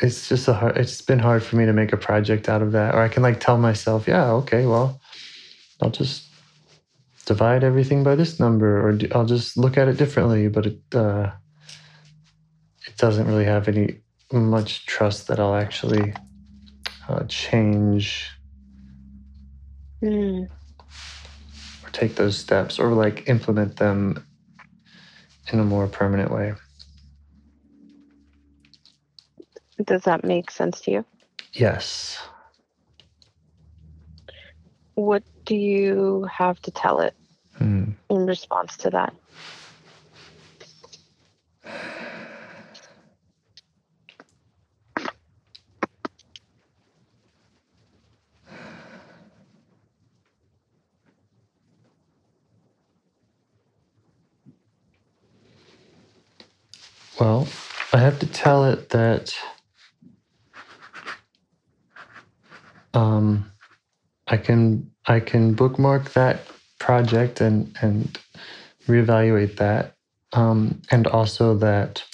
it's 0.00 0.30
just 0.30 0.48
a 0.48 0.54
hard 0.54 0.78
it's 0.78 1.02
been 1.02 1.18
hard 1.18 1.42
for 1.42 1.56
me 1.56 1.66
to 1.66 1.74
make 1.74 1.92
a 1.92 1.98
project 1.98 2.48
out 2.48 2.62
of 2.62 2.72
that 2.72 2.94
or 2.94 3.02
I 3.02 3.08
can 3.08 3.22
like 3.22 3.38
tell 3.38 3.58
myself, 3.58 4.08
yeah, 4.08 4.30
okay, 4.30 4.64
well, 4.64 4.98
I'll 5.82 5.90
just 5.90 6.31
divide 7.26 7.64
everything 7.64 8.02
by 8.02 8.14
this 8.14 8.40
number 8.40 8.86
or 8.86 8.92
do, 8.92 9.08
I'll 9.14 9.26
just 9.26 9.56
look 9.56 9.78
at 9.78 9.88
it 9.88 9.96
differently, 9.96 10.48
but 10.48 10.66
it 10.66 10.80
uh 10.94 11.30
it 12.86 12.96
doesn't 12.96 13.26
really 13.26 13.44
have 13.44 13.68
any 13.68 14.00
much 14.32 14.86
trust 14.86 15.28
that 15.28 15.38
I'll 15.38 15.54
actually 15.54 16.14
uh, 17.08 17.24
change 17.28 18.30
Hmm. 20.00 20.44
or 21.84 21.90
take 21.92 22.16
those 22.16 22.36
steps 22.36 22.78
or 22.80 22.88
like 22.92 23.28
implement 23.28 23.76
them 23.76 24.26
in 25.52 25.60
a 25.60 25.64
more 25.64 25.86
permanent 25.86 26.32
way. 26.32 26.54
Does 29.84 30.02
that 30.02 30.24
make 30.24 30.50
sense 30.50 30.80
to 30.82 30.90
you? 30.90 31.04
Yes. 31.52 32.18
What 34.94 35.22
do 35.52 35.58
you 35.58 36.26
have 36.32 36.60
to 36.62 36.70
tell 36.70 37.00
it 37.00 37.14
Hmm. 37.58 37.92
in 38.10 38.26
response 38.26 38.78
to 38.78 38.90
that? 38.90 39.14
Well, 57.20 57.48
I 57.92 57.98
have 57.98 58.18
to 58.20 58.26
tell 58.26 58.64
it 58.66 58.90
that 58.90 59.34
um, 62.94 63.52
I 64.28 64.38
can 64.38 64.91
I 65.06 65.20
can 65.20 65.54
bookmark 65.54 66.12
that 66.12 66.46
project 66.78 67.40
and 67.40 67.76
and 67.82 68.18
reevaluate 68.86 69.56
that, 69.56 69.94
um, 70.32 70.80
and 70.90 71.06
also 71.06 71.56
that 71.58 72.04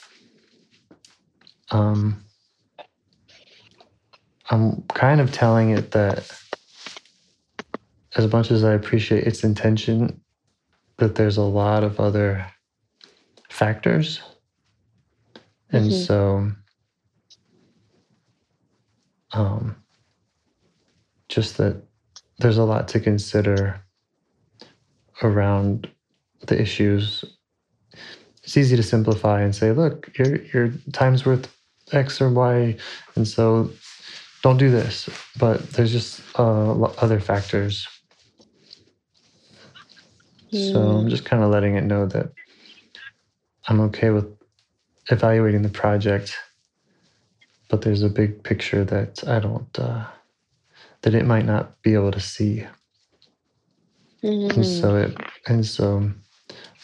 um, 1.70 2.24
I'm 4.50 4.82
kind 4.94 5.20
of 5.20 5.32
telling 5.32 5.70
it 5.70 5.90
that 5.92 6.30
as 8.16 8.32
much 8.32 8.50
as 8.50 8.64
I 8.64 8.72
appreciate 8.72 9.26
its 9.26 9.44
intention, 9.44 10.20
that 10.98 11.14
there's 11.14 11.36
a 11.36 11.42
lot 11.42 11.84
of 11.84 12.00
other 12.00 12.46
factors 13.50 14.20
and 15.70 15.90
Mhm. 15.90 16.06
so 16.06 16.52
um, 19.32 19.76
just 21.28 21.58
that 21.58 21.82
there's 22.38 22.58
a 22.58 22.64
lot 22.64 22.88
to 22.88 23.00
consider 23.00 23.80
around 25.22 25.90
the 26.46 26.60
issues. 26.60 27.24
It's 28.42 28.56
easy 28.56 28.76
to 28.76 28.82
simplify 28.82 29.42
and 29.42 29.54
say 29.54 29.72
look 29.72 30.10
your 30.18 30.36
your 30.54 30.72
time's 30.92 31.26
worth 31.26 31.54
x 31.92 32.20
or 32.20 32.30
y 32.30 32.76
and 33.16 33.26
so 33.26 33.70
don't 34.42 34.56
do 34.56 34.70
this. 34.70 35.08
But 35.38 35.70
there's 35.72 35.92
just 35.92 36.22
uh, 36.38 36.72
other 36.82 37.20
factors. 37.20 37.86
So 40.50 40.80
i'm 40.80 41.10
just 41.10 41.26
kind 41.26 41.42
of 41.42 41.50
letting 41.50 41.74
it 41.74 41.84
know 41.84 42.06
that 42.06 42.32
i'm 43.68 43.80
okay 43.82 44.08
with 44.08 44.38
evaluating 45.10 45.62
the 45.62 45.68
project, 45.68 46.36
but 47.68 47.82
there's 47.82 48.02
a 48.02 48.08
big 48.08 48.42
picture 48.42 48.84
that 48.84 49.26
I 49.26 49.40
don't, 49.40 49.78
uh, 49.78 50.04
that 51.02 51.14
it 51.14 51.26
might 51.26 51.44
not 51.46 51.80
be 51.82 51.94
able 51.94 52.10
to 52.12 52.20
see. 52.20 52.66
And 54.22 54.50
Mhm. 54.52 54.64
so 54.64 54.96
it, 54.96 55.16
and 55.46 55.64
so 55.64 55.96
I'm 55.98 56.22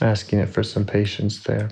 asking 0.00 0.38
it 0.40 0.48
for 0.48 0.62
some 0.62 0.84
patience 0.84 1.42
there. 1.44 1.70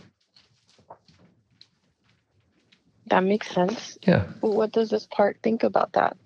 That 3.07 3.25
makes 3.25 3.49
sense. 3.51 3.99
Yeah. 4.07 4.25
What 4.41 4.73
does 4.73 4.91
this 4.91 5.07
part 5.07 5.39
think 5.43 5.63
about 5.63 5.93
that? 5.93 6.17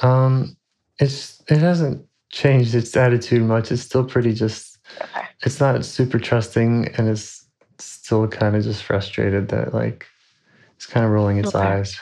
Um, 0.00 0.56
it's, 0.98 1.42
it 1.48 1.58
hasn't 1.58 2.06
changed 2.30 2.74
its 2.74 2.96
attitude 2.96 3.42
much. 3.42 3.72
It's 3.72 3.82
still 3.82 4.04
pretty 4.04 4.34
just, 4.34 4.78
Okay. 5.02 5.26
it's 5.44 5.60
not 5.60 5.84
super 5.84 6.18
trusting 6.18 6.88
and 6.96 7.08
it's 7.08 7.46
still 7.78 8.28
kind 8.28 8.56
of 8.56 8.62
just 8.64 8.82
frustrated 8.82 9.48
that 9.48 9.72
like 9.72 10.06
it's 10.76 10.86
kind 10.86 11.06
of 11.06 11.12
rolling 11.12 11.38
its 11.38 11.54
Okay. 11.54 11.58
eyes. 11.58 11.96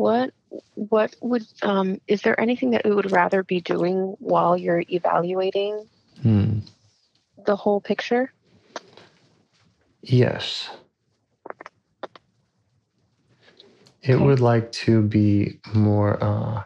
What 0.00 0.32
what 0.76 1.16
would 1.22 1.46
um 1.62 2.00
is 2.08 2.22
there 2.22 2.40
anything 2.40 2.70
that 2.72 2.86
it 2.86 2.94
would 2.94 3.12
rather 3.12 3.42
be 3.44 3.60
doing 3.60 4.16
while 4.20 4.56
you're 4.56 4.84
evaluating 4.88 5.88
Hmm. 6.22 6.60
the 7.46 7.56
whole 7.56 7.80
picture? 7.80 8.32
Yes. 10.02 10.70
It 14.02 14.16
Okay. 14.16 14.24
would 14.24 14.40
like 14.40 14.72
to 14.84 15.02
be 15.02 15.60
more 15.74 16.22
uh 16.22 16.64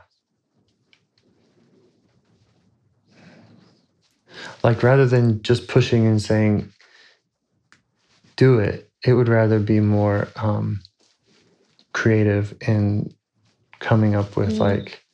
like 4.64 4.82
rather 4.82 5.06
than 5.06 5.42
just 5.42 5.68
pushing 5.68 6.06
and 6.06 6.22
saying 6.22 6.72
do 8.36 8.58
it, 8.60 8.90
it 9.04 9.14
would 9.14 9.28
rather 9.28 9.60
be 9.60 9.80
more 9.80 10.28
um 10.36 10.80
creative 11.94 12.54
in 12.66 13.14
coming 13.80 14.14
up 14.14 14.36
with 14.36 14.54
Mm. 14.54 14.60
like 14.60 15.04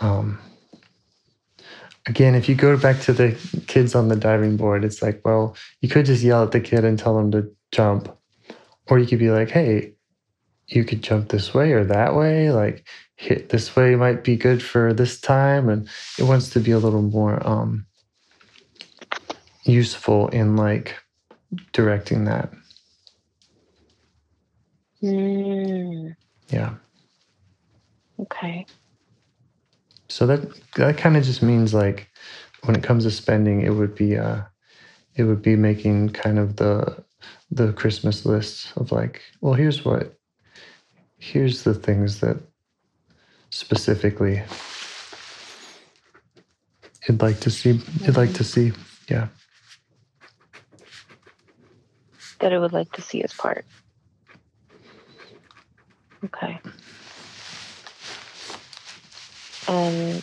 um 0.00 0.38
again 2.06 2.34
if 2.34 2.48
you 2.48 2.54
go 2.54 2.76
back 2.76 3.00
to 3.00 3.12
the 3.12 3.36
kids 3.66 3.94
on 3.94 4.08
the 4.08 4.16
diving 4.16 4.56
board 4.56 4.84
it's 4.84 5.00
like 5.02 5.20
well 5.24 5.56
you 5.80 5.88
could 5.88 6.04
just 6.06 6.22
yell 6.22 6.42
at 6.42 6.50
the 6.52 6.60
kid 6.60 6.84
and 6.84 6.98
tell 6.98 7.16
them 7.16 7.30
to 7.30 7.50
jump. 7.72 8.08
Or 8.88 8.98
you 8.98 9.06
could 9.06 9.18
be 9.18 9.30
like 9.30 9.50
hey 9.50 9.94
you 10.66 10.84
could 10.84 11.02
jump 11.02 11.28
this 11.28 11.54
way 11.54 11.72
or 11.72 11.84
that 11.84 12.14
way 12.14 12.50
like 12.50 12.86
hit 13.16 13.48
this 13.50 13.76
way 13.76 13.94
might 13.96 14.24
be 14.24 14.36
good 14.36 14.62
for 14.62 14.92
this 14.92 15.20
time. 15.20 15.68
And 15.68 15.88
it 16.18 16.24
wants 16.24 16.50
to 16.50 16.60
be 16.60 16.72
a 16.72 16.78
little 16.78 17.02
more 17.02 17.44
um 17.46 17.86
useful 19.64 20.28
in 20.28 20.56
like 20.56 20.96
directing 21.72 22.24
that. 22.26 22.52
Mm, 25.02 26.14
yeah 26.54 26.74
okay. 28.20 28.64
so 30.08 30.26
that 30.26 30.40
that 30.76 30.96
kind 30.96 31.16
of 31.16 31.24
just 31.24 31.42
means 31.42 31.74
like 31.74 32.08
when 32.62 32.76
it 32.76 32.82
comes 32.82 33.02
to 33.04 33.10
spending 33.10 33.62
it 33.62 33.70
would 33.70 33.94
be 33.94 34.16
uh 34.16 34.40
it 35.16 35.24
would 35.24 35.42
be 35.42 35.56
making 35.56 36.10
kind 36.10 36.38
of 36.38 36.56
the 36.56 37.04
the 37.50 37.72
christmas 37.72 38.24
list 38.24 38.72
of 38.76 38.92
like 38.92 39.20
well 39.40 39.54
here's 39.54 39.84
what 39.84 40.14
here's 41.18 41.64
the 41.64 41.74
things 41.74 42.20
that 42.20 42.40
specifically 43.50 44.40
you'd 47.08 47.20
like 47.20 47.40
to 47.40 47.50
see 47.50 47.80
you'd 48.02 48.16
like 48.16 48.32
to 48.32 48.44
see 48.44 48.72
yeah 49.08 49.26
That 52.40 52.52
I 52.52 52.58
would 52.58 52.74
like 52.74 52.92
to 52.92 53.00
see 53.00 53.22
as 53.22 53.32
part. 53.32 53.64
Okay. 56.24 56.58
And 59.68 60.22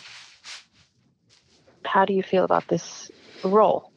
how 1.84 2.04
do 2.04 2.12
you 2.12 2.22
feel 2.22 2.44
about 2.44 2.68
this 2.68 3.10
role? 3.44 3.92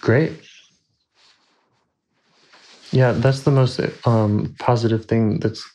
Great. 0.00 0.32
Yeah, 2.92 3.12
that's 3.12 3.42
the 3.42 3.50
most 3.50 3.80
um, 4.06 4.54
positive 4.58 5.04
thing 5.04 5.40
that's 5.40 5.68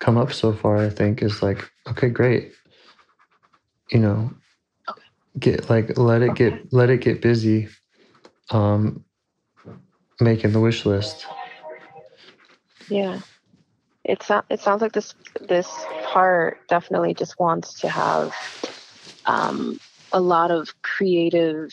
come 0.00 0.18
up 0.18 0.32
so 0.32 0.52
far. 0.52 0.76
I 0.78 0.90
think 0.90 1.22
is 1.22 1.42
like, 1.42 1.68
okay, 1.88 2.08
great. 2.08 2.52
You 3.90 4.00
know, 4.00 4.30
Okay. 4.88 5.02
get 5.38 5.70
like 5.70 5.96
let 5.96 6.22
it 6.22 6.30
Okay. 6.32 6.50
get 6.50 6.72
let 6.72 6.90
it 6.90 7.00
get 7.00 7.22
busy, 7.22 7.68
um, 8.50 9.04
making 10.20 10.52
the 10.52 10.60
wish 10.60 10.84
list. 10.84 11.26
Yeah. 12.88 13.20
It, 14.04 14.22
so- 14.22 14.42
it 14.48 14.60
sounds 14.60 14.80
like 14.82 14.92
this 14.92 15.14
this 15.48 15.68
part 16.04 16.66
definitely 16.68 17.14
just 17.14 17.38
wants 17.38 17.80
to 17.80 17.88
have 17.88 18.34
um, 19.26 19.78
a 20.12 20.20
lot 20.20 20.50
of 20.50 20.74
creative 20.82 21.70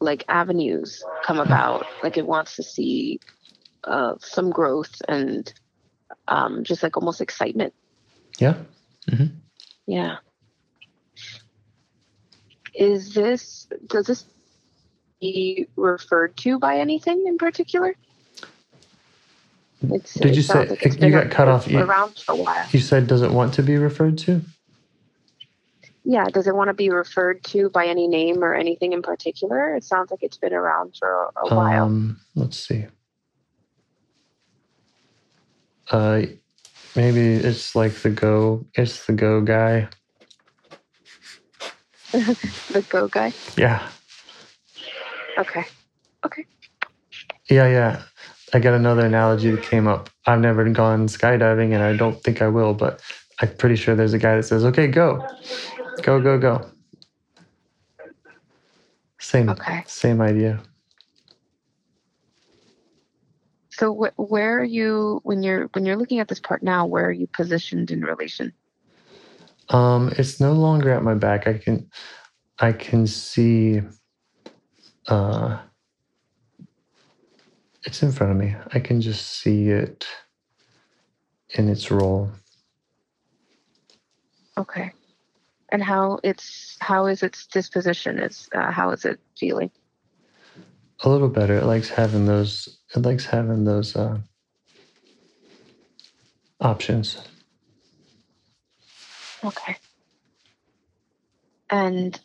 like 0.00 0.24
avenues 0.28 1.02
come 1.24 1.38
about. 1.38 1.86
Like 2.02 2.16
it 2.18 2.26
wants 2.26 2.56
to 2.56 2.62
see 2.62 3.20
uh, 3.84 4.14
some 4.20 4.50
growth 4.50 5.00
and 5.08 5.50
um, 6.28 6.64
just 6.64 6.82
like 6.82 6.96
almost 6.96 7.20
excitement. 7.20 7.72
Yeah. 8.38 8.56
Yeah. 9.86 10.16
Is 12.74 13.14
this 13.14 13.68
does 13.86 14.06
this 14.06 14.26
be 15.20 15.68
referred 15.76 16.36
to 16.38 16.58
by 16.58 16.78
anything 16.78 17.24
in 17.26 17.38
particular? 17.38 17.94
It's, 19.92 20.14
Did 20.14 20.32
it 20.32 20.36
you 20.36 20.42
say- 20.42 20.68
like 20.68 21.00
you 21.00 21.10
got 21.10 21.30
cut 21.30 21.48
off. 21.48 21.66
You- 21.68 21.80
around 21.80 22.16
for 22.18 22.32
a 22.32 22.36
while? 22.36 22.66
You 22.70 22.80
said 22.80 23.06
does 23.06 23.22
it 23.22 23.30
want 23.30 23.54
to 23.54 23.62
be 23.62 23.76
referred 23.76 24.18
to? 24.18 24.40
Yeah, 26.04 26.26
does 26.26 26.46
it 26.46 26.54
want 26.54 26.68
to 26.68 26.74
be 26.74 26.90
referred 26.90 27.42
to 27.44 27.70
by 27.70 27.86
any 27.86 28.06
name 28.06 28.44
or 28.44 28.54
anything 28.54 28.92
in 28.92 29.00
particular? 29.00 29.74
It 29.74 29.84
sounds 29.84 30.10
like 30.10 30.22
it's 30.22 30.36
been 30.36 30.52
around 30.52 30.96
for 30.98 31.30
a, 31.36 31.46
a 31.46 31.54
while. 31.54 31.84
Um, 31.84 32.20
let's 32.34 32.58
see. 32.58 32.84
Uh, 35.90 36.22
maybe 36.94 37.34
it's 37.34 37.74
like 37.74 37.94
the 38.02 38.10
go. 38.10 38.66
It's 38.74 39.06
the 39.06 39.12
go 39.14 39.40
guy. 39.40 39.88
the 42.12 42.84
Go 42.90 43.08
guy. 43.08 43.32
Yeah. 43.56 43.88
Okay. 45.36 45.64
Okay. 46.24 46.44
Yeah, 47.50 47.66
yeah. 47.68 48.02
I 48.54 48.60
got 48.60 48.74
another 48.74 49.04
analogy 49.04 49.50
that 49.50 49.64
came 49.64 49.88
up. 49.88 50.08
I've 50.26 50.38
never 50.38 50.68
gone 50.70 51.08
skydiving 51.08 51.74
and 51.74 51.82
I 51.82 51.96
don't 51.96 52.22
think 52.22 52.40
I 52.40 52.46
will, 52.46 52.72
but 52.72 53.02
I'm 53.40 53.54
pretty 53.56 53.74
sure 53.74 53.96
there's 53.96 54.12
a 54.14 54.18
guy 54.18 54.36
that 54.36 54.44
says, 54.44 54.64
okay, 54.64 54.86
go. 54.86 55.26
Go, 56.02 56.20
go, 56.20 56.38
go. 56.38 56.70
Same 59.18 59.48
Okay. 59.48 59.82
same 59.86 60.20
idea. 60.20 60.60
So 63.70 63.92
wh- 63.92 64.18
where 64.30 64.60
are 64.60 64.64
you 64.64 65.20
when 65.24 65.42
you're 65.42 65.66
when 65.72 65.84
you're 65.84 65.96
looking 65.96 66.20
at 66.20 66.28
this 66.28 66.38
part 66.38 66.62
now? 66.62 66.86
Where 66.86 67.06
are 67.06 67.12
you 67.12 67.26
positioned 67.26 67.90
in 67.90 68.02
relation? 68.02 68.52
Um, 69.70 70.12
it's 70.16 70.40
no 70.40 70.52
longer 70.52 70.92
at 70.92 71.02
my 71.02 71.14
back. 71.14 71.48
I 71.48 71.54
can 71.54 71.88
I 72.60 72.72
can 72.72 73.06
see 73.08 73.80
uh 75.08 75.58
it's 77.84 78.02
in 78.02 78.12
front 78.12 78.32
of 78.32 78.38
me. 78.38 78.56
I 78.72 78.80
can 78.80 79.00
just 79.00 79.38
see 79.38 79.68
it 79.68 80.06
in 81.50 81.68
its 81.68 81.90
role. 81.90 82.30
Okay. 84.56 84.92
And 85.70 85.82
how 85.82 86.20
it's 86.22 86.76
how 86.80 87.06
is 87.06 87.22
its 87.22 87.46
disposition? 87.46 88.18
Is 88.18 88.48
uh, 88.54 88.70
how 88.70 88.90
is 88.90 89.04
it 89.04 89.20
feeling? 89.36 89.70
A 91.00 91.08
little 91.08 91.28
better. 91.28 91.56
It 91.56 91.64
likes 91.64 91.88
having 91.88 92.26
those 92.26 92.78
it 92.94 93.02
likes 93.02 93.26
having 93.26 93.64
those 93.64 93.96
uh 93.96 94.18
options. 96.60 97.18
Okay. 99.42 99.76
And 101.70 102.18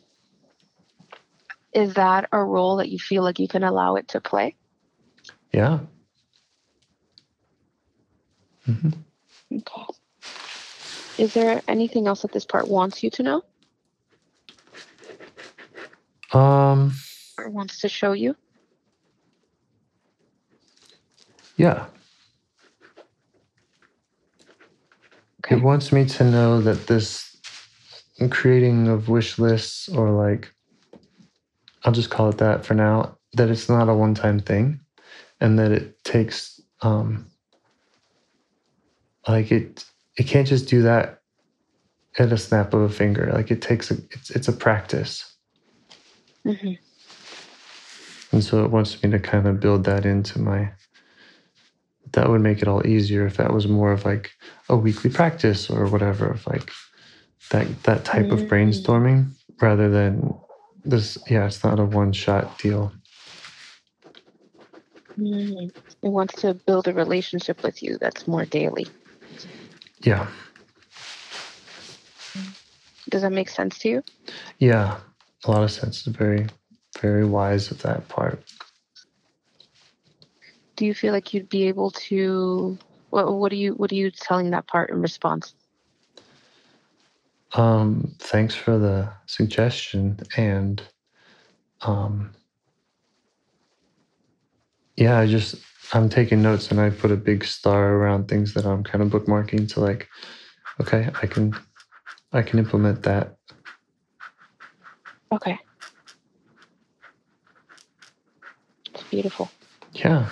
is 1.72 1.94
that 1.94 2.28
a 2.32 2.42
role 2.42 2.76
that 2.76 2.88
you 2.88 2.98
feel 2.98 3.22
like 3.22 3.38
you 3.38 3.48
can 3.48 3.64
allow 3.64 3.96
it 3.96 4.08
to 4.08 4.20
play? 4.20 4.54
Yeah. 5.52 5.80
hmm 8.66 8.90
Okay. 9.52 9.82
Is 11.18 11.34
there 11.34 11.60
anything 11.66 12.06
else 12.06 12.22
that 12.22 12.32
this 12.32 12.44
part 12.44 12.68
wants 12.68 13.02
you 13.02 13.10
to 13.10 13.22
know 13.22 13.42
Um 16.32 16.92
or 17.38 17.48
wants 17.50 17.80
to 17.80 17.88
show 17.88 18.12
you? 18.12 18.36
yeah. 21.56 21.86
Okay. 25.44 25.56
It 25.56 25.62
wants 25.62 25.90
me 25.90 26.04
to 26.04 26.24
know 26.24 26.60
that 26.60 26.86
this 26.86 27.36
creating 28.30 28.88
of 28.88 29.08
wish 29.08 29.38
lists, 29.38 29.88
or 29.88 30.10
like, 30.10 30.52
I'll 31.84 31.92
just 31.92 32.10
call 32.10 32.28
it 32.28 32.38
that 32.38 32.64
for 32.64 32.74
now, 32.74 33.16
that 33.32 33.48
it's 33.48 33.68
not 33.68 33.88
a 33.88 33.94
one 33.94 34.14
time 34.14 34.40
thing 34.40 34.79
and 35.40 35.58
that 35.58 35.72
it 35.72 36.02
takes, 36.04 36.60
um, 36.82 37.26
like 39.28 39.52
it, 39.52 39.84
it 40.16 40.24
can't 40.24 40.48
just 40.48 40.68
do 40.68 40.82
that 40.82 41.22
at 42.18 42.32
a 42.32 42.38
snap 42.38 42.74
of 42.74 42.82
a 42.82 42.88
finger. 42.90 43.30
Like 43.32 43.50
it 43.50 43.62
takes 43.62 43.90
a, 43.90 43.96
it's, 44.10 44.30
it's 44.30 44.48
a 44.48 44.52
practice. 44.52 45.34
hmm 46.44 46.74
And 48.32 48.44
so 48.44 48.64
it 48.64 48.70
wants 48.70 49.02
me 49.02 49.10
to 49.10 49.18
kind 49.18 49.46
of 49.46 49.60
build 49.60 49.84
that 49.84 50.06
into 50.06 50.40
my. 50.40 50.70
That 52.12 52.28
would 52.28 52.40
make 52.40 52.62
it 52.62 52.68
all 52.68 52.86
easier 52.86 53.26
if 53.26 53.36
that 53.38 53.52
was 53.52 53.68
more 53.68 53.92
of 53.92 54.04
like 54.04 54.32
a 54.68 54.76
weekly 54.76 55.10
practice 55.10 55.70
or 55.70 55.86
whatever, 55.88 56.30
of 56.30 56.46
like 56.46 56.70
that 57.50 57.82
that 57.84 58.04
type 58.04 58.32
of 58.32 58.40
Mm. 58.42 58.48
brainstorming 58.48 59.30
rather 59.60 59.88
than 59.90 60.34
this. 60.84 61.18
Yeah, 61.30 61.46
it's 61.46 61.64
not 61.64 61.80
a 61.80 61.84
one 61.84 62.12
shot 62.12 62.58
deal. 62.58 62.92
Mm. 65.20 65.70
It 66.02 66.08
wants 66.08 66.40
to 66.42 66.54
build 66.54 66.88
a 66.88 66.94
relationship 66.94 67.62
with 67.62 67.82
you 67.82 67.98
that's 68.00 68.26
more 68.26 68.46
daily. 68.46 68.86
Yeah, 70.02 70.26
Does 73.08 73.22
that 73.22 73.30
make 73.32 73.48
sense 73.50 73.78
to 73.80 73.88
you? 73.88 74.02
yeah, 74.58 74.98
a 75.44 75.50
lot 75.50 75.62
of 75.62 75.70
sense. 75.70 76.06
It's 76.06 76.16
very, 76.16 76.46
very 77.00 77.24
wise 77.24 77.70
of 77.70 77.82
that 77.82 78.08
part. 78.08 78.42
Do 80.76 80.86
you 80.86 80.94
feel 80.94 81.12
like 81.12 81.34
you'd 81.34 81.48
be 81.50 81.64
able 81.68 81.90
to? 82.08 82.78
What, 83.10 83.32
what 83.34 83.52
are 83.52 83.56
you 83.56 83.74
What 83.74 83.92
are 83.92 83.96
you 83.96 84.10
telling 84.10 84.50
that 84.50 84.66
part 84.66 84.90
in 84.90 85.02
response? 85.02 85.54
Um, 87.52 88.14
thanks 88.20 88.54
for 88.54 88.78
the 88.78 89.10
suggestion 89.26 90.18
and 90.36 90.80
um 91.82 92.30
yeah, 94.96 95.18
I 95.18 95.26
just 95.26 95.56
I'm 95.92 96.08
taking 96.08 96.42
notes 96.42 96.70
and 96.70 96.80
I 96.80 96.90
put 96.90 97.10
a 97.10 97.16
big 97.16 97.44
star 97.44 97.94
around 97.94 98.28
things 98.28 98.54
that 98.54 98.64
I'm 98.64 98.84
kind 98.84 99.02
of 99.02 99.10
bookmarking 99.10 99.72
to 99.74 99.80
like 99.80 100.08
okay, 100.80 101.10
I 101.22 101.26
can 101.26 101.54
I 102.32 102.42
can 102.42 102.58
implement 102.58 103.02
that. 103.02 103.36
Okay. 105.32 105.58
It's 108.92 109.02
beautiful. 109.04 109.50
Yeah. 109.92 110.28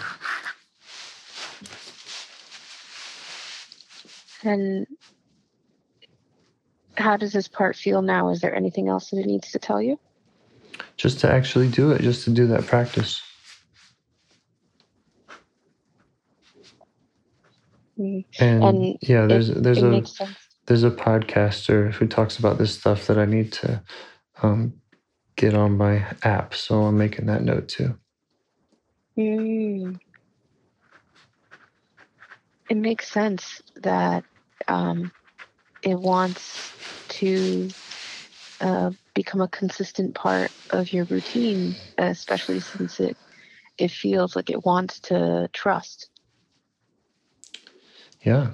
And 4.44 4.87
how 6.97 7.16
does 7.16 7.33
this 7.33 7.49
part 7.49 7.77
feel 7.77 8.03
now? 8.03 8.29
Is 8.31 8.40
there 8.40 8.55
anything 8.55 8.88
else 8.88 9.11
that 9.11 9.18
it 9.18 9.27
needs 9.27 9.51
to 9.53 9.59
tell 9.59 9.81
you? 9.83 9.99
Just 10.97 11.21
to 11.21 11.31
actually 11.31 11.68
do 11.68 11.90
it, 11.92 12.03
just 12.03 12.25
to 12.25 12.31
do 12.31 12.47
that 12.49 12.66
practice. 12.66 13.23
And, 17.98 18.24
And 18.40 18.98
yeah, 19.02 19.26
there's 19.26 19.48
there's 19.48 19.82
it 19.82 19.82
a 19.82 20.28
there's 20.66 20.84
a 20.84 20.90
podcaster 20.90 21.92
who 21.92 22.06
talks 22.06 22.38
about 22.38 22.58
this 22.58 22.78
stuff 22.78 23.06
that 23.06 23.18
I 23.18 23.24
need 23.24 23.52
to 23.54 23.82
um, 24.42 24.74
get 25.37 25.54
on 25.54 25.76
my 25.76 26.04
app. 26.22 26.54
So 26.54 26.82
I'm 26.82 26.98
making 26.98 27.26
that 27.26 27.42
note 27.42 27.68
too. 27.68 27.98
Mm. 29.18 29.98
It 32.68 32.76
makes 32.76 33.11
sense 33.11 33.62
that 33.76 34.24
um, 34.68 35.11
it 35.82 35.98
wants 35.98 36.72
to 37.08 37.74
uh, 38.61 38.90
become 39.14 39.40
a 39.40 39.48
consistent 39.48 40.14
part 40.14 40.52
of 40.70 40.92
your 40.92 41.06
routine, 41.06 41.76
especially 41.98 42.61
since 42.61 43.00
it 43.00 43.16
it 43.78 43.90
feels 43.90 44.37
like 44.37 44.50
it 44.50 44.64
wants 44.64 45.00
to 45.00 45.48
trust. 45.52 46.11
Yeah. 48.22 48.52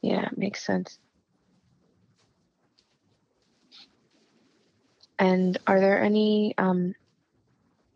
Yeah, 0.00 0.26
it 0.26 0.38
makes 0.38 0.64
sense. 0.64 0.98
And 5.18 5.58
are 5.66 5.80
there 5.80 6.02
any 6.02 6.54
um 6.58 6.94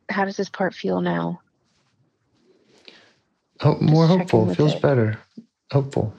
how 0.08 0.24
does 0.24 0.36
this 0.36 0.48
part 0.48 0.74
feel 0.74 1.00
now? 1.00 1.40
Oh, 3.60 3.78
more 3.80 4.06
hopeful. 4.06 4.54
Feels 4.54 4.74
it. 4.74 4.82
better. 4.82 5.18
Hopeful. 5.72 6.14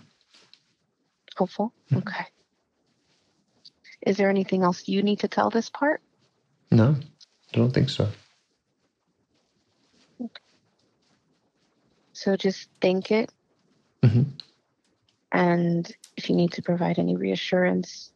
Hopeful? 1.37 1.71
Mhm. 1.91 1.99
Okay. 1.99 2.25
Is 4.01 4.17
there 4.17 4.29
anything 4.29 4.63
else 4.63 4.87
you 4.87 5.03
need 5.03 5.19
to 5.19 5.27
tell 5.27 5.49
this 5.49 5.69
part? 5.69 6.01
No, 6.71 6.95
I 7.53 7.57
don't 7.57 7.71
think 7.71 7.89
so. 7.89 8.09
So 12.13 12.35
just 12.35 12.69
think 12.81 13.11
it 13.11 13.31
hmm 14.03 14.23
and 15.31 15.93
if 16.15 16.29
you 16.29 16.35
need 16.35 16.51
to 16.53 16.61
provide 16.61 16.97
any 16.97 17.15
reassurance, 17.15 18.11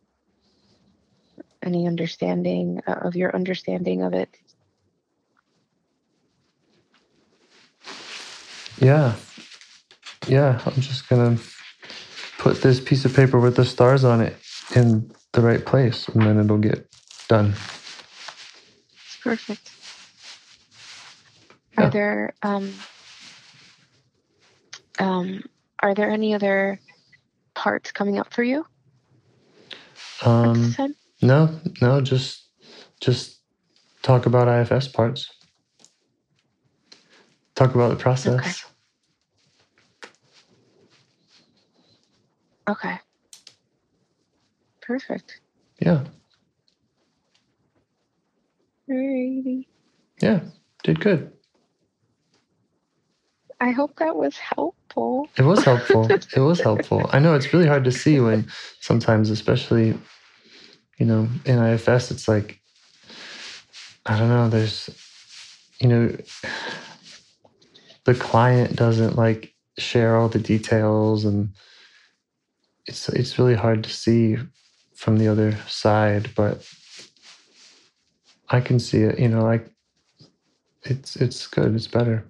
any 1.62 1.86
understanding 1.86 2.82
uh, 2.88 2.94
of 3.04 3.15
your 3.15 3.36
understanding 3.36 4.02
of 4.02 4.13
it, 4.13 4.36
Yeah. 8.82 9.13
Yeah. 10.28 10.60
I'm 10.65 10.82
just 10.82 11.08
going 11.08 11.38
to 11.38 11.44
put 12.39 12.62
this 12.62 12.80
piece 12.80 13.06
of 13.06 13.15
paper 13.15 13.39
with 13.39 13.56
the 13.56 13.63
stars 13.65 14.04
on 14.04 14.22
it 14.22 14.36
in 14.76 15.12
the 15.34 15.41
right 15.41 15.63
place 15.63 16.08
and 16.08 16.24
then 16.24 16.39
it'll 16.39 16.58
get 16.58 16.89
done. 17.28 17.54
it's 19.06 19.17
perfect. 19.24 19.72
Yeah. 21.78 21.86
Are 21.86 21.89
there 21.91 22.34
um 22.41 22.74
um 25.00 25.44
are 25.82 25.94
there 25.94 26.10
any 26.10 26.34
other 26.34 26.80
parts 27.54 27.91
coming 27.91 28.20
up 28.20 28.34
for 28.34 28.44
you 28.44 28.65
Um, 30.24 30.76
no, 31.22 31.60
no, 31.82 32.02
just, 32.02 32.48
just 33.00 33.39
talk 34.04 34.26
about 34.26 34.48
IFS 34.48 34.88
parts. 34.88 35.30
Talk 37.56 37.76
about 37.76 37.89
the 37.89 37.96
process. 37.96 38.65
Okay. 42.67 43.00
Perfect. 44.82 45.41
Yeah. 45.82 46.04
Alrighty. 48.89 49.65
Yeah. 50.22 50.41
Did 50.84 51.00
good. 51.00 51.32
I 53.60 53.72
hope 53.72 53.98
that 53.98 54.15
was 54.15 54.38
helpful. 54.38 54.76
It 55.38 55.43
was 55.43 55.63
helpful. 55.63 56.12
it 56.12 56.39
was 56.39 56.60
helpful. 56.60 57.10
I 57.13 57.19
know 57.19 57.36
it's 57.36 57.54
really 57.54 57.67
hard 57.67 57.84
to 57.86 57.91
see 57.91 58.19
when 58.19 58.47
sometimes, 58.80 59.30
especially, 59.30 59.97
you 60.97 61.06
know, 61.06 61.27
in 61.45 61.60
IFS, 61.60 62.12
it's 62.12 62.27
like, 62.27 62.60
I 64.06 64.17
don't 64.17 64.30
know, 64.30 64.49
there's, 64.49 64.89
you 65.80 65.88
know, 65.88 66.17
the 68.06 68.15
client 68.15 68.75
doesn't 68.75 69.15
like 69.15 69.54
share 69.77 70.17
all 70.17 70.27
the 70.27 70.39
details 70.39 71.25
and 71.25 71.49
it's 72.86 73.10
it's 73.10 73.38
really 73.38 73.56
hard 73.56 73.84
to 73.84 73.89
see 73.89 74.38
from 74.95 75.17
the 75.17 75.27
other 75.27 75.56
side, 75.67 76.32
but 76.36 76.67
I 78.49 78.60
can 78.60 78.80
see 78.80 79.01
it, 79.01 79.19
you 79.19 79.30
know, 79.30 79.43
like 79.43 79.69
it's 80.84 81.15
it's 81.15 81.47
good, 81.47 81.75
it's 81.75 81.88
better. 81.88 82.25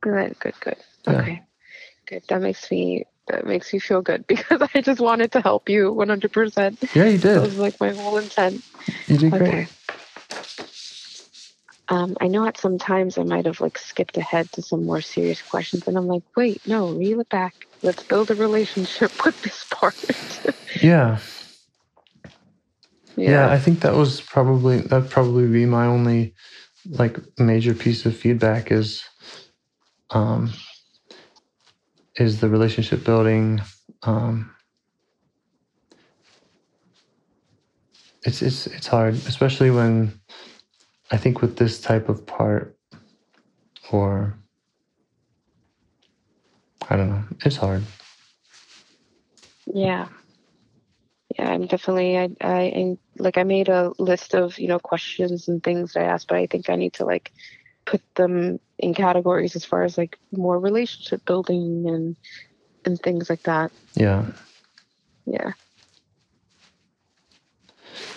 Good, 0.00 0.38
good, 0.38 0.54
good. 0.60 0.76
Yeah. 1.06 1.12
Okay. 1.14 1.42
Good. 2.06 2.22
That 2.28 2.42
makes 2.42 2.70
me 2.70 3.04
that 3.28 3.46
makes 3.46 3.72
me 3.72 3.78
feel 3.78 4.02
good 4.02 4.26
because 4.28 4.62
I 4.74 4.80
just 4.80 5.00
wanted 5.00 5.32
to 5.32 5.40
help 5.40 5.68
you 5.68 5.92
100%. 5.92 6.94
Yeah, 6.94 7.04
you 7.04 7.18
did. 7.18 7.22
That 7.22 7.42
was 7.42 7.56
like 7.56 7.80
my 7.80 7.90
whole 7.90 8.18
intent. 8.18 8.62
You 9.06 9.18
did 9.18 9.30
great. 9.30 9.48
Okay. 9.48 9.68
Um, 11.88 12.16
I 12.20 12.28
know 12.28 12.46
at 12.46 12.56
some 12.56 12.78
times 12.78 13.18
I 13.18 13.24
might 13.24 13.46
have 13.46 13.60
like 13.60 13.76
skipped 13.76 14.16
ahead 14.16 14.50
to 14.52 14.62
some 14.62 14.84
more 14.86 15.00
serious 15.00 15.42
questions, 15.42 15.88
and 15.88 15.96
I'm 15.98 16.06
like, 16.06 16.22
wait, 16.36 16.62
no, 16.66 16.86
reel 16.86 17.20
it 17.20 17.28
back. 17.28 17.54
Let's 17.82 18.04
build 18.04 18.30
a 18.30 18.36
relationship 18.36 19.10
with 19.24 19.40
this 19.42 19.64
part. 19.70 19.96
Yeah. 20.80 21.18
yeah 23.16 23.50
i 23.50 23.58
think 23.58 23.80
that 23.80 23.94
was 23.94 24.20
probably 24.20 24.78
that'd 24.78 25.10
probably 25.10 25.46
be 25.46 25.66
my 25.66 25.84
only 25.86 26.32
like 26.90 27.18
major 27.38 27.74
piece 27.74 28.06
of 28.06 28.16
feedback 28.16 28.70
is 28.70 29.04
um 30.10 30.50
is 32.16 32.40
the 32.40 32.48
relationship 32.48 33.04
building 33.04 33.60
um 34.02 34.50
it's 38.24 38.42
it's 38.42 38.66
it's 38.66 38.86
hard 38.86 39.14
especially 39.14 39.70
when 39.70 40.12
i 41.10 41.16
think 41.16 41.40
with 41.40 41.56
this 41.56 41.80
type 41.80 42.08
of 42.08 42.26
part 42.26 42.76
or 43.92 44.34
i 46.88 46.96
don't 46.96 47.08
know 47.08 47.24
it's 47.44 47.56
hard 47.56 47.82
Yeah. 49.72 50.08
Yeah, 51.38 51.50
I'm 51.50 51.66
definitely 51.66 52.18
I, 52.18 52.30
I 52.40 52.96
like 53.18 53.38
I 53.38 53.44
made 53.44 53.68
a 53.68 53.92
list 53.98 54.34
of, 54.34 54.58
you 54.58 54.66
know, 54.66 54.80
questions 54.80 55.46
and 55.46 55.62
things 55.62 55.92
that 55.92 56.02
I 56.02 56.06
asked, 56.06 56.26
but 56.26 56.38
I 56.38 56.46
think 56.46 56.68
I 56.68 56.74
need 56.76 56.94
to 56.94 57.04
like 57.04 57.32
put 57.90 58.02
them 58.14 58.60
in 58.78 58.94
categories 58.94 59.56
as 59.56 59.64
far 59.64 59.82
as 59.82 59.98
like 59.98 60.16
more 60.30 60.58
relationship 60.58 61.24
building 61.24 61.86
and 61.88 62.16
and 62.84 63.00
things 63.02 63.28
like 63.28 63.42
that. 63.42 63.70
yeah 63.94 64.24
Yeah. 65.26 65.52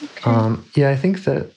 Okay. 0.03 0.31
Um, 0.31 0.65
yeah, 0.75 0.89
I 0.89 0.95
think 0.95 1.23
that 1.25 1.51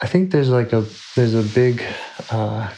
I 0.00 0.06
think 0.06 0.30
there's 0.32 0.48
like 0.48 0.72
a 0.72 0.84
there's 1.14 1.34
a 1.34 1.42
big 1.42 1.82
uh, 2.30 2.70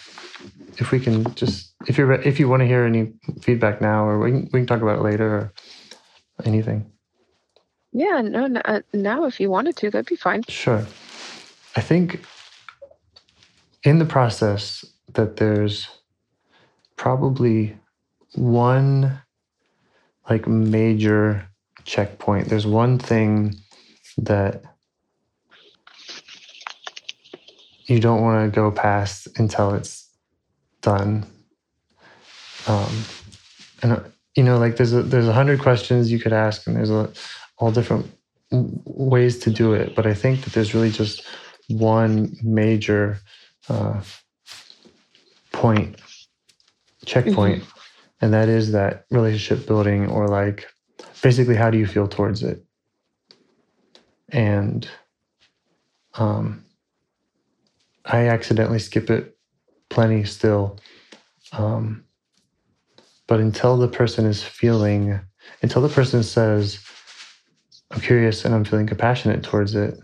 if 0.78 0.90
we 0.90 0.98
can 1.00 1.33
just 1.35 1.74
if 1.87 1.96
you're 1.96 2.12
if 2.12 2.40
you 2.40 2.48
want 2.48 2.61
to 2.61 2.66
hear 2.66 2.85
any 2.85 3.12
feedback 3.40 3.80
now 3.80 4.04
or 4.04 4.18
we 4.18 4.30
can, 4.30 4.42
we 4.52 4.61
can 4.61 4.66
talk 4.66 4.83
about 4.83 4.98
it 4.98 5.02
later 5.02 5.28
or 5.28 5.52
anything. 6.44 6.90
yeah, 7.92 8.20
no, 8.20 8.46
no 8.48 8.61
uh, 8.64 8.80
now 8.92 9.24
if 9.24 9.40
you 9.40 9.50
wanted 9.50 9.76
to, 9.76 9.90
that'd 9.90 10.07
be 10.07 10.16
fine. 10.16 10.42
Sure. 10.48 10.85
I 11.76 11.80
think 11.80 12.24
in 13.85 13.99
the 13.99 14.05
process 14.05 14.85
that 15.12 15.37
there's 15.37 15.88
probably 16.97 17.77
one 18.35 19.20
like 20.29 20.49
major 20.49 21.47
checkpoint. 21.85 22.49
There's 22.49 22.66
one 22.66 22.99
thing 22.99 23.57
that 24.18 24.62
you 27.87 28.01
don't 28.01 28.23
want 28.23 28.47
to 28.47 28.55
go 28.55 28.70
past 28.70 29.29
until 29.38 29.75
it's 29.75 30.09
done. 30.81 31.27
Um, 32.66 33.05
and 33.83 33.92
uh, 33.92 34.01
you 34.35 34.42
know, 34.42 34.59
like 34.59 34.77
there's 34.77 34.94
a 34.94 35.03
there's 35.03 35.29
a 35.29 35.33
hundred 35.33 35.61
questions 35.61 36.11
you 36.11 36.18
could 36.18 36.33
ask, 36.33 36.66
and 36.66 36.75
there's 36.75 36.90
a 36.90 37.12
all 37.59 37.70
different 37.70 38.11
ways 38.51 39.38
to 39.40 39.51
do 39.51 39.75
it. 39.75 39.94
But 39.94 40.07
I 40.07 40.14
think 40.14 40.42
that 40.42 40.55
there's 40.55 40.75
really 40.75 40.90
just 40.90 41.27
one 41.69 42.35
major 42.42 43.19
uh, 43.69 44.00
point, 45.52 45.96
checkpoint, 47.04 47.65
and 48.21 48.33
that 48.33 48.48
is 48.48 48.73
that 48.73 49.04
relationship 49.10 49.67
building, 49.67 50.08
or 50.08 50.29
like 50.29 50.67
basically 51.23 51.56
how 51.56 51.71
do 51.71 51.79
you 51.79 51.87
feel 51.87 52.08
towards 52.08 52.42
it, 52.42 52.65
and 54.29 54.88
um, 56.15 56.65
I 58.04 58.29
accidentally 58.29 58.79
skip 58.79 59.10
it 59.10 59.37
plenty 59.88 60.25
still. 60.25 60.79
Um, 61.52 62.04
but 63.27 63.40
until 63.40 63.77
the 63.77 63.88
person 63.88 64.27
is 64.27 64.42
feeling, 64.42 65.21
until 65.62 65.83
the 65.83 65.88
person 65.88 66.23
says, 66.23 66.79
I'm 67.90 68.00
curious 68.00 68.44
and 68.44 68.54
I'm 68.54 68.65
feeling 68.65 68.87
compassionate 68.87 69.42
towards 69.42 69.75
it, 69.75 69.98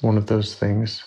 one 0.00 0.16
of 0.16 0.26
those 0.26 0.54
things, 0.54 1.04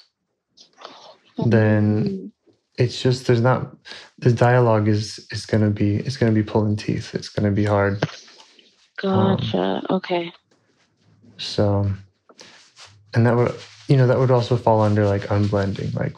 then 1.37 2.31
it's 2.77 3.01
just 3.01 3.27
there's 3.27 3.41
not 3.41 3.75
the 4.19 4.31
dialogue 4.31 4.87
is 4.87 5.25
is 5.31 5.45
going 5.45 5.63
to 5.63 5.69
be 5.69 5.97
it's 5.97 6.17
to 6.17 6.31
be 6.31 6.43
pulling 6.43 6.75
teeth. 6.75 7.15
It's 7.15 7.29
going 7.29 7.45
to 7.45 7.55
be 7.55 7.65
hard. 7.65 8.03
Gotcha. 8.97 9.81
okay. 9.89 10.31
So, 11.37 11.91
and 13.13 13.25
that 13.25 13.35
would, 13.35 13.53
you 13.87 13.97
know, 13.97 14.07
that 14.07 14.17
would 14.17 14.31
also 14.31 14.55
fall 14.55 14.81
under 14.81 15.05
like 15.05 15.23
unblending. 15.23 15.93
Like, 15.93 16.13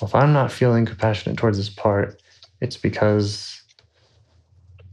well, 0.00 0.08
if 0.08 0.14
I'm 0.14 0.32
not 0.32 0.52
feeling 0.52 0.84
compassionate 0.86 1.38
towards 1.38 1.56
this 1.56 1.70
part, 1.70 2.20
it's 2.60 2.76
because 2.76 3.62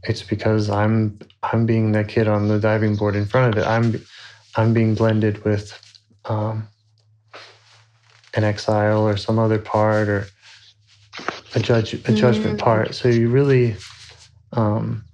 it's 0.04 0.22
because 0.22 0.70
I'm 0.70 1.18
I'm 1.42 1.66
being 1.66 1.92
that 1.92 2.08
kid 2.08 2.28
on 2.28 2.48
the 2.48 2.58
diving 2.58 2.96
board 2.96 3.16
in 3.16 3.26
front 3.26 3.54
of 3.54 3.62
it. 3.62 3.66
I'm 3.66 4.02
I'm 4.56 4.72
being 4.72 4.94
blended 4.94 5.44
with 5.44 5.78
um, 6.24 6.68
an 8.36 8.44
exile 8.44 9.06
or 9.06 9.16
some 9.16 9.38
other 9.38 9.58
part, 9.58 10.08
or 10.08 10.26
a 11.54 11.60
judge 11.60 11.94
a 11.94 12.12
judgment 12.12 12.58
Mm. 12.58 12.64
part. 12.64 12.94
So 12.94 13.08
you 13.08 13.28
really, 13.28 13.76
um, 14.52 15.04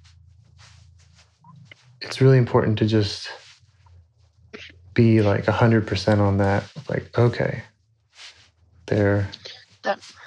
it's 2.00 2.20
really 2.20 2.38
important 2.38 2.78
to 2.78 2.86
just 2.86 3.28
be 4.94 5.22
like 5.22 5.46
hundred 5.46 5.86
percent 5.86 6.20
on 6.20 6.38
that. 6.38 6.64
Like, 6.88 7.16
okay, 7.16 7.62
they're 8.86 9.28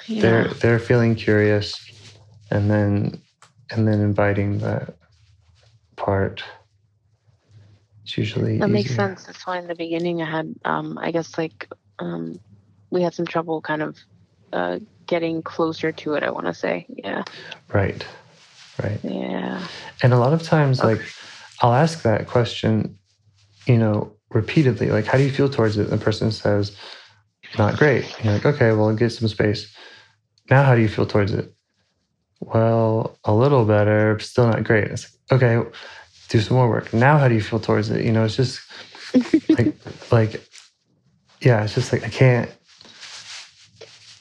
Yeah. 0.08 0.22
they're 0.22 0.48
they're 0.62 0.80
feeling 0.80 1.16
curious, 1.16 1.76
and 2.50 2.70
then 2.72 3.22
and 3.72 3.88
then 3.88 4.00
inviting 4.00 4.60
that 4.60 4.96
part. 5.98 6.43
It's 8.06 8.18
usually 8.18 8.60
That 8.60 8.70
makes 8.70 8.96
sense. 8.96 9.24
That's 9.24 9.46
why 9.48 9.58
in 9.58 9.68
the 9.68 9.74
beginning 9.76 10.22
I 10.22 10.30
had, 10.30 10.54
um, 10.64 10.98
I 11.00 11.10
guess, 11.10 11.38
like, 11.39 11.68
um, 11.98 12.39
we 12.92 13.02
had 13.02 13.14
some 13.14 13.26
trouble 13.26 13.62
kind 13.62 13.82
of 13.82 13.98
uh, 14.54 14.80
getting 15.08 15.42
closer 15.44 15.92
to 15.92 16.14
it. 16.14 16.24
I 16.24 16.30
want 16.32 16.46
to 16.48 16.54
say, 16.54 16.86
yeah, 16.90 17.24
Right, 17.74 18.06
right. 18.82 19.00
yeah, 19.04 19.66
And 20.04 20.14
a 20.14 20.18
lot 20.18 20.34
of 20.34 20.44
times, 20.44 20.80
Okay. 20.80 20.96
like, 20.96 21.02
I'll 21.62 21.74
ask 21.74 22.04
that 22.04 22.28
question, 22.28 22.98
you 23.66 23.78
know, 23.78 24.14
repeatedly. 24.30 24.90
Like, 24.90 25.06
how 25.06 25.18
do 25.18 25.24
you 25.24 25.32
feel 25.32 25.50
towards 25.50 25.78
it? 25.78 25.90
And 25.90 26.00
the 26.00 26.04
person 26.04 26.32
says, 26.32 26.76
not 27.58 27.78
great. 27.78 28.06
And 28.18 28.26
you're 28.26 28.34
like, 28.34 28.46
okay, 28.46 28.72
well, 28.74 28.94
get 28.94 29.12
some 29.12 29.28
space. 29.28 29.74
Now, 30.50 30.64
how 30.64 30.76
do 30.76 30.82
you 30.82 30.90
feel 30.90 31.06
towards 31.06 31.34
it? 31.34 31.54
Well, 32.42 33.18
a 33.24 33.34
little 33.34 33.66
better, 33.66 34.20
still 34.20 34.48
not 34.48 34.64
great. 34.64 34.86
It's 34.86 35.16
like, 35.32 35.42
okay, 35.42 35.70
do 36.30 36.40
some 36.42 36.58
more 36.58 36.70
work. 36.70 36.94
Now, 36.94 37.18
how 37.18 37.28
do 37.28 37.34
you 37.36 37.42
feel 37.42 37.60
towards 37.60 37.90
it? 37.90 38.06
You 38.06 38.12
know, 38.12 38.26
it's 38.26 38.36
just 38.36 38.62
like, 39.58 39.74
like, 40.12 40.46
yeah, 41.42 41.64
it's 41.64 41.76
just 41.76 41.92
like 41.94 42.04
I 42.04 42.10
can't, 42.10 42.52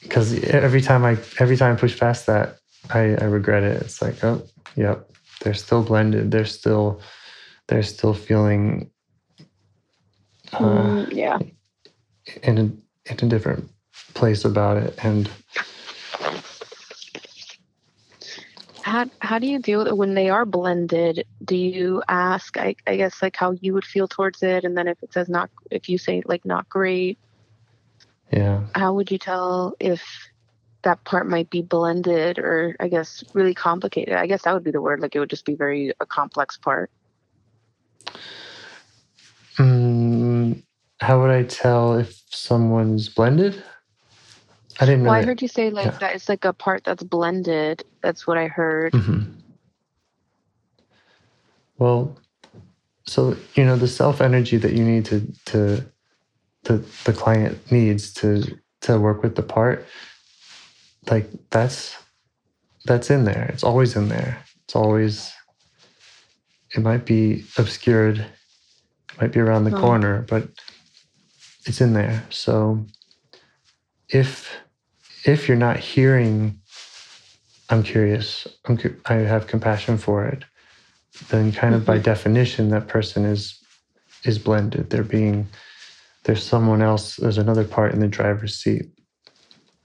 because 0.07 0.33
every 0.45 0.81
time 0.81 1.03
I 1.03 1.17
every 1.39 1.57
time 1.57 1.75
I 1.75 1.79
push 1.79 1.99
past 1.99 2.25
that, 2.27 2.57
I, 2.89 3.15
I 3.15 3.25
regret 3.25 3.63
it. 3.63 3.81
It's 3.81 4.01
like, 4.01 4.23
oh, 4.23 4.41
yep, 4.75 5.09
they're 5.41 5.53
still 5.53 5.83
blended. 5.83 6.31
They're 6.31 6.45
still 6.45 7.01
they're 7.67 7.83
still 7.83 8.13
feeling 8.13 8.91
uh, 10.53 10.59
Mm, 10.59 11.13
yeah. 11.13 11.39
in 12.43 12.57
a, 12.57 12.61
in 13.11 13.25
a 13.25 13.27
different 13.27 13.69
place 14.13 14.45
about 14.45 14.77
it. 14.77 14.97
And 15.03 15.29
How 18.83 19.07
how 19.19 19.39
do 19.39 19.47
you 19.47 19.57
deal 19.59 19.79
with 19.79 19.87
it 19.87 19.97
when 19.97 20.13
they 20.13 20.29
are 20.29 20.45
blended? 20.45 21.25
Do 21.43 21.57
you 21.57 22.03
ask, 22.07 22.55
I, 22.55 22.75
I 22.85 22.97
guess, 22.97 23.21
like 23.21 23.35
how 23.35 23.51
you 23.59 23.73
would 23.73 23.85
feel 23.85 24.07
towards 24.07 24.43
it, 24.43 24.63
and 24.63 24.77
then 24.77 24.87
if 24.87 25.01
it 25.01 25.11
says 25.11 25.27
not, 25.27 25.49
if 25.71 25.89
you 25.89 25.97
say 25.97 26.21
like 26.25 26.45
not 26.45 26.69
great, 26.69 27.17
yeah, 28.31 28.63
how 28.73 28.93
would 28.93 29.11
you 29.11 29.17
tell 29.17 29.75
if 29.79 30.03
that 30.83 31.03
part 31.03 31.27
might 31.27 31.49
be 31.49 31.61
blended 31.61 32.37
or 32.37 32.75
I 32.79 32.87
guess 32.87 33.23
really 33.33 33.53
complicated? 33.53 34.15
I 34.15 34.27
guess 34.27 34.43
that 34.43 34.53
would 34.53 34.63
be 34.63 34.71
the 34.71 34.81
word. 34.81 34.99
Like 34.99 35.15
it 35.15 35.19
would 35.19 35.29
just 35.29 35.45
be 35.45 35.55
very 35.55 35.93
a 35.99 36.05
complex 36.05 36.57
part. 36.57 36.89
mm, 39.57 40.61
how 40.99 41.21
would 41.21 41.31
I 41.31 41.43
tell 41.43 41.97
if 41.97 42.21
someone's 42.29 43.09
blended? 43.09 43.63
I 44.79 44.85
didn't 44.85 45.03
know. 45.03 45.11
Well, 45.11 45.19
I 45.19 45.23
heard 45.23 45.41
you 45.41 45.47
say 45.47 45.69
like 45.69 45.85
yeah. 45.85 45.97
that 45.99 46.15
it's 46.15 46.27
like 46.27 46.45
a 46.45 46.53
part 46.53 46.83
that's 46.83 47.03
blended. 47.03 47.83
That's 48.01 48.27
what 48.27 48.37
I 48.37 48.47
heard. 48.47 48.93
Mhm. 48.93 49.33
Well, 51.77 52.17
so 53.05 53.37
you 53.55 53.65
know 53.65 53.77
the 53.77 53.87
self 53.87 54.21
energy 54.21 54.57
that 54.57 54.73
you 54.73 54.83
need 54.83 55.05
to 55.05 55.31
to 55.45 55.85
the 56.65 56.83
the 57.05 57.13
client 57.13 57.71
needs 57.71 58.13
to 58.15 58.57
to 58.81 58.99
work 58.99 59.23
with 59.23 59.35
the 59.35 59.43
part, 59.43 59.85
like 61.09 61.29
that's 61.49 61.95
that's 62.85 63.09
in 63.09 63.23
there. 63.25 63.49
It's 63.53 63.63
always 63.63 63.95
in 63.95 64.09
there. 64.09 64.43
It's 64.65 64.75
always. 64.75 65.33
It 66.75 66.81
might 66.81 67.05
be 67.05 67.45
obscured, 67.57 68.19
it 68.19 69.21
might 69.21 69.31
be 69.31 69.39
around 69.39 69.63
the 69.63 69.75
Oh. 69.77 69.79
corner, 69.79 70.25
but 70.27 70.49
it's 71.65 71.79
in 71.79 71.93
there. 71.93 72.25
So 72.29 72.85
if 74.09 74.51
if 75.23 75.47
you're 75.47 75.57
not 75.57 75.77
hearing 75.77 76.59
I'm 77.69 77.83
curious. 77.83 78.47
I'm 78.65 78.77
cu- 78.77 78.99
I 79.05 79.15
have 79.15 79.47
compassion 79.47 79.97
for 79.97 80.25
it. 80.25 80.43
Then, 81.29 81.51
kind 81.51 81.73
of 81.73 81.85
by 81.85 81.95
mm-hmm. 81.95 82.03
definition, 82.03 82.69
that 82.69 82.87
person 82.87 83.25
is 83.25 83.59
is 84.23 84.37
blended. 84.37 84.89
They're 84.89 85.03
being 85.03 85.47
there's 86.25 86.43
someone 86.43 86.81
else. 86.83 87.17
There's 87.17 87.39
another 87.39 87.65
part 87.65 87.93
in 87.93 88.01
the 88.01 88.09
driver's 88.09 88.57
seat 88.57 88.87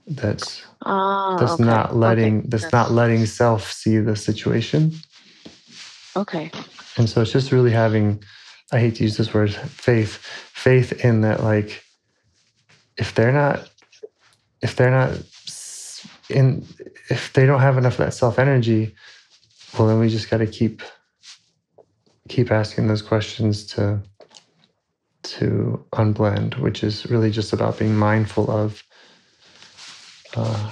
that's 0.06 0.62
Ah, 0.84 1.38
that's 1.38 1.52
okay. 1.54 1.64
not 1.64 1.96
letting 1.96 2.40
Okay. 2.40 2.48
that's 2.50 2.72
not 2.72 2.92
letting 2.92 3.26
self 3.26 3.72
see 3.72 3.98
the 3.98 4.16
situation. 4.16 4.92
Okay. 6.16 6.50
And 6.98 7.08
so 7.08 7.22
it's 7.22 7.32
just 7.32 7.52
really 7.52 7.72
having. 7.72 8.22
I 8.72 8.80
hate 8.80 8.96
to 8.96 9.04
use 9.04 9.16
this 9.16 9.34
word, 9.34 9.54
faith. 9.54 10.16
Faith 10.18 11.04
in 11.04 11.22
that, 11.22 11.42
like, 11.42 11.82
if 12.98 13.14
they're 13.14 13.32
not, 13.32 13.68
if 14.62 14.76
they're 14.76 14.90
not 14.90 15.18
in, 16.30 16.66
if 17.10 17.32
they 17.32 17.46
don't 17.46 17.60
have 17.60 17.78
enough 17.78 17.94
of 17.98 18.06
that 18.06 18.14
self 18.14 18.38
energy, 18.38 18.94
well, 19.78 19.88
then 19.88 20.00
we 20.00 20.08
just 20.08 20.30
got 20.30 20.38
to 20.38 20.46
keep, 20.46 20.82
keep 22.28 22.50
asking 22.52 22.88
those 22.88 23.02
questions 23.02 23.66
to, 23.68 24.02
to 25.22 25.84
unblend, 25.92 26.58
which 26.58 26.82
is 26.82 27.06
really 27.10 27.30
just 27.30 27.52
about 27.52 27.78
being 27.78 27.96
mindful 27.96 28.50
of 28.50 28.82
uh, 30.36 30.70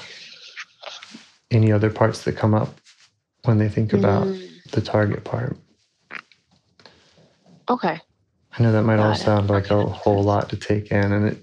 any 1.50 1.72
other 1.72 1.90
parts 1.90 2.24
that 2.24 2.36
come 2.36 2.54
up 2.54 2.80
when 3.44 3.58
they 3.58 3.68
think 3.68 3.92
about 3.92 4.26
Mm, 4.26 4.62
the 4.72 4.80
target 4.80 5.24
part. 5.24 5.56
okay. 7.70 8.00
I 8.58 8.62
know 8.62 8.72
that 8.72 8.82
might 8.82 8.98
all 8.98 9.12
Got 9.12 9.20
it. 9.20 9.24
sound 9.24 9.50
like 9.50 9.70
Okay, 9.70 9.74
a 9.74 9.86
whole 9.86 10.22
lot 10.24 10.48
to 10.50 10.56
take 10.56 10.90
in, 10.90 11.12
and 11.12 11.28
it 11.28 11.38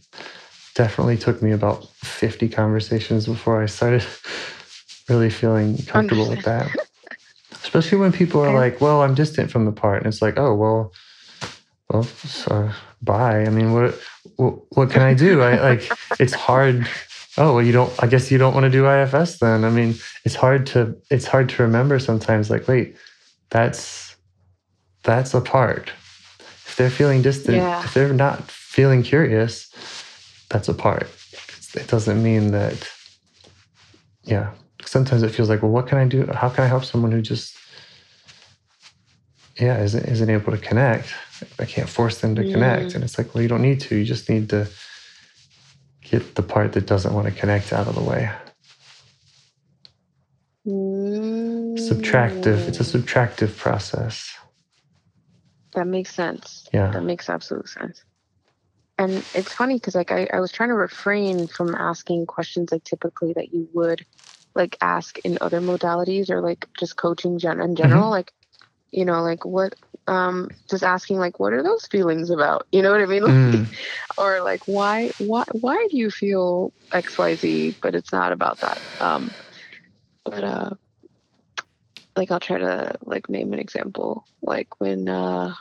definitely 0.75 1.17
took 1.17 1.41
me 1.41 1.51
about 1.51 1.87
50 2.03 2.49
conversations 2.49 3.25
before 3.27 3.61
I 3.61 3.67
started 3.67 4.03
really 5.09 5.29
feeling 5.29 5.77
comfortable 5.85 6.25
with 6.27 6.43
that. 6.43 6.67
Especially 7.51 7.97
when 7.97 8.11
people 8.11 8.41
are 8.41 8.47
Okay. 8.57 8.71
like, 8.71 8.81
"Well, 8.81 9.01
I'm 9.01 9.15
distant 9.15 9.51
from 9.51 9.65
the 9.65 9.71
part," 9.71 9.99
and 9.99 10.07
it's 10.07 10.21
like, 10.21 10.37
"Oh, 10.37 10.53
well, 10.55 10.91
well, 11.95 12.03
so 12.03 12.55
uh, 12.55 12.73
bye." 13.01 13.41
I 13.45 13.49
mean, 13.49 13.73
what, 13.73 13.99
what, 14.37 14.53
what 14.69 14.89
can 14.91 15.01
I 15.01 15.13
do? 15.13 15.41
I 15.41 15.59
like, 15.71 15.91
it's 16.19 16.33
hard. 16.33 16.87
Oh, 17.37 17.55
well, 17.55 17.63
you 17.63 17.71
don't. 17.71 17.91
I 18.01 18.07
guess 18.07 18.31
you 18.31 18.37
don't 18.37 18.53
want 18.53 18.63
to 18.63 18.69
do 18.69 18.87
IFS 18.89 19.39
then. 19.39 19.65
I 19.65 19.69
mean, 19.69 19.95
it's 20.23 20.35
hard 20.35 20.65
to 20.67 20.95
it's 21.11 21.25
hard 21.25 21.49
to 21.49 21.63
remember 21.63 21.99
sometimes. 21.99 22.49
Like, 22.49 22.67
wait, 22.67 22.95
that's 23.49 24.15
that's 25.03 25.33
a 25.33 25.41
part. 25.41 25.91
If 26.67 26.75
they're 26.77 26.89
feeling 26.89 27.21
distant, 27.21 27.57
Yeah. 27.57 27.83
if 27.83 27.93
they're 27.93 28.13
not 28.13 28.49
feeling 28.49 29.03
curious, 29.03 29.69
that's 30.49 30.67
a 30.69 30.73
part. 30.73 31.07
It 31.75 31.87
doesn't 31.87 32.21
mean 32.23 32.51
that. 32.51 32.87
Yeah, 34.23 34.51
sometimes 34.83 35.21
it 35.21 35.29
feels 35.29 35.49
like, 35.49 35.61
well, 35.61 35.71
what 35.71 35.87
can 35.87 35.97
I 35.99 36.05
do? 36.07 36.25
How 36.33 36.49
can 36.49 36.63
I 36.63 36.67
help 36.67 36.83
someone 36.83 37.11
who 37.11 37.21
just, 37.21 37.55
yeah, 39.59 39.81
isn't 39.83 40.05
isn't 40.05 40.29
able 40.29 40.51
to 40.51 40.57
connect? 40.57 41.13
I 41.59 41.65
can't 41.65 41.89
force 41.89 42.19
them 42.21 42.35
to 42.35 42.43
connect, 42.45 42.91
Mm. 42.91 42.95
and 42.95 43.03
it's 43.03 43.17
like, 43.17 43.33
well, 43.35 43.41
you 43.43 43.49
don't 43.49 43.61
need 43.63 43.81
to. 43.81 43.95
You 43.95 44.05
just 44.05 44.29
need 44.29 44.49
to 44.51 44.67
get 46.03 46.35
the 46.35 46.43
part 46.43 46.73
that 46.73 46.87
doesn't 46.87 47.13
want 47.13 47.27
to 47.27 47.33
connect 47.33 47.73
out 47.73 47.87
of 47.87 47.95
the 47.95 48.03
way. 48.03 48.31
Subtractive. 51.77 52.67
It's 52.67 52.79
a 52.81 52.83
Mm, 52.83 53.01
subtractive 53.03 53.57
process. 53.57 54.37
That 55.75 55.87
makes 55.87 56.13
sense. 56.13 56.67
Yeah. 56.73 56.91
That 56.91 57.03
makes 57.03 57.29
absolute 57.29 57.69
sense. 57.69 58.03
And 58.97 59.25
it's 59.33 59.53
funny 59.53 59.75
because 59.75 59.95
like 59.95 60.11
I, 60.11 60.27
I 60.33 60.39
was 60.41 60.53
trying 60.53 60.69
to 60.69 60.75
refrain 60.75 61.47
from 61.47 61.75
asking 61.75 62.27
questions 62.27 62.71
like 62.71 62.85
typically 62.85 63.33
that 63.33 63.53
you 63.53 63.69
would 63.73 64.05
like 64.55 64.77
ask 64.81 65.19
in 65.19 65.37
other 65.41 65.61
modalities 65.61 66.29
or 66.31 66.41
like 66.41 66.67
just 66.79 66.97
coaching 66.97 67.39
gen- 67.39 67.61
in 67.61 67.75
general. 67.75 68.09
Like, 68.09 68.33
you 68.91 69.05
know, 69.05 69.21
like 69.21 69.45
what 69.45 69.75
um 70.07 70.49
just 70.69 70.83
asking 70.83 71.17
like 71.17 71.39
what 71.39 71.53
are 71.53 71.63
those 71.63 71.85
feelings 71.87 72.29
about? 72.29 72.67
You 72.71 72.81
know 72.81 72.91
what 72.91 73.01
I 73.01 73.05
mean? 73.05 73.23
Mm. 73.35 73.69
or 74.17 74.41
like 74.41 74.67
why 74.67 75.11
why 75.17 75.43
why 75.51 75.87
do 75.89 75.97
you 75.97 76.09
feel 76.09 76.73
XYZ? 76.93 77.75
But 77.81 77.95
it's 77.95 78.11
not 78.11 78.31
about 78.31 78.59
that. 78.61 78.81
Um 78.99 79.35
but 80.25 80.43
uh 80.43 80.69
like 82.15 82.31
I'll 82.31 82.39
try 82.39 82.57
to 82.59 82.95
like 83.03 83.29
name 83.29 83.53
an 83.53 83.59
example. 83.59 84.25
Like 84.41 84.67
when 84.79 85.07
uh 85.07 85.53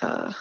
uh 0.00 0.32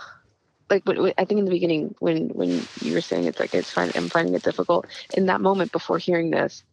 like 0.69 0.83
but 0.85 0.97
I 1.17 1.25
think 1.25 1.39
in 1.39 1.45
the 1.45 1.51
beginning 1.51 1.95
when 1.99 2.29
when 2.29 2.67
you 2.81 2.93
were 2.93 3.01
saying 3.01 3.27
it's 3.27 3.39
like 3.39 3.53
it's 3.53 3.71
fine 3.71 3.91
I'm 3.95 4.09
finding 4.09 4.35
it 4.35 4.43
difficult 4.43 4.87
in 5.13 5.25
that 5.27 5.41
moment 5.41 5.71
before 5.71 5.97
hearing 5.97 6.31
this 6.31 6.63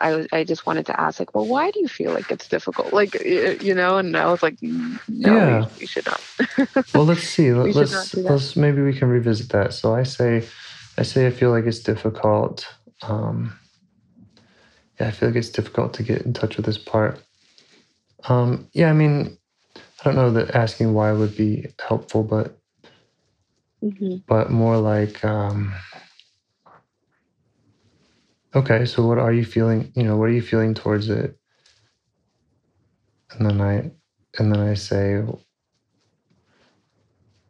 I 0.00 0.14
was 0.16 0.26
I 0.32 0.44
just 0.44 0.66
wanted 0.66 0.86
to 0.86 1.00
ask 1.00 1.20
like 1.20 1.34
well 1.34 1.46
why 1.46 1.70
do 1.70 1.80
you 1.80 1.88
feel 1.88 2.12
like 2.12 2.30
it's 2.32 2.48
difficult 2.48 2.92
like 2.94 3.14
you 3.24 3.74
know 3.74 3.98
and 3.98 4.16
I 4.16 4.26
was 4.30 4.42
like 4.42 4.56
"Mm, 4.60 4.98
no 5.08 5.38
Yeah. 5.38 5.68
we, 5.68 5.68
we 5.80 5.86
should 5.86 6.06
not 6.06 6.22
well 6.94 7.04
let's 7.06 7.22
see 7.24 7.52
We 7.52 7.72
let's 7.72 7.92
not 7.92 8.10
do 8.10 8.22
that. 8.24 8.30
let's 8.30 8.56
maybe 8.56 8.82
we 8.82 8.94
can 8.94 9.08
revisit 9.08 9.50
that 9.50 9.74
so 9.74 9.94
i 9.94 10.02
say 10.04 10.46
i 10.98 11.02
say 11.02 11.26
i 11.26 11.30
feel 11.30 11.50
like 11.50 11.66
it's 11.66 11.80
difficult 11.80 12.66
um, 13.02 13.52
yeah, 15.00 15.08
I 15.08 15.10
feel 15.10 15.28
like 15.30 15.36
it's 15.36 15.50
difficult 15.50 15.94
to 15.94 16.02
get 16.02 16.22
in 16.22 16.32
touch 16.32 16.56
with 16.56 16.66
this 16.66 16.78
part. 16.78 17.22
Um, 18.28 18.68
yeah, 18.72 18.90
I 18.90 18.92
mean, 18.92 19.38
I 20.00 20.04
don't 20.04 20.16
know 20.16 20.30
that 20.32 20.54
asking 20.54 20.94
why 20.94 21.12
would 21.12 21.36
be 21.36 21.68
helpful, 21.80 22.24
but 22.24 22.58
hmm 23.82 24.16
but 24.26 24.50
more 24.50 24.78
like, 24.78 25.24
um, 25.24 25.74
okay, 28.54 28.84
so 28.84 29.06
what 29.06 29.18
are 29.18 29.32
you 29.32 29.44
feeling? 29.44 29.92
You 29.96 30.04
know, 30.04 30.16
what 30.16 30.28
are 30.30 30.32
you 30.32 30.42
feeling 30.42 30.74
towards 30.74 31.08
it? 31.10 31.38
And 33.32 33.46
then 33.46 33.60
I, 33.60 33.90
and 34.38 34.52
then 34.52 34.60
I 34.60 34.74
say, 34.74 35.22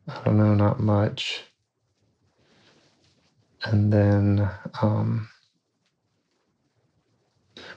I 0.09 0.25
don't 0.25 0.39
know, 0.39 0.55
not 0.55 0.81
much. 0.81 1.43
And 3.65 3.93
then, 3.93 4.51
um, 4.83 5.29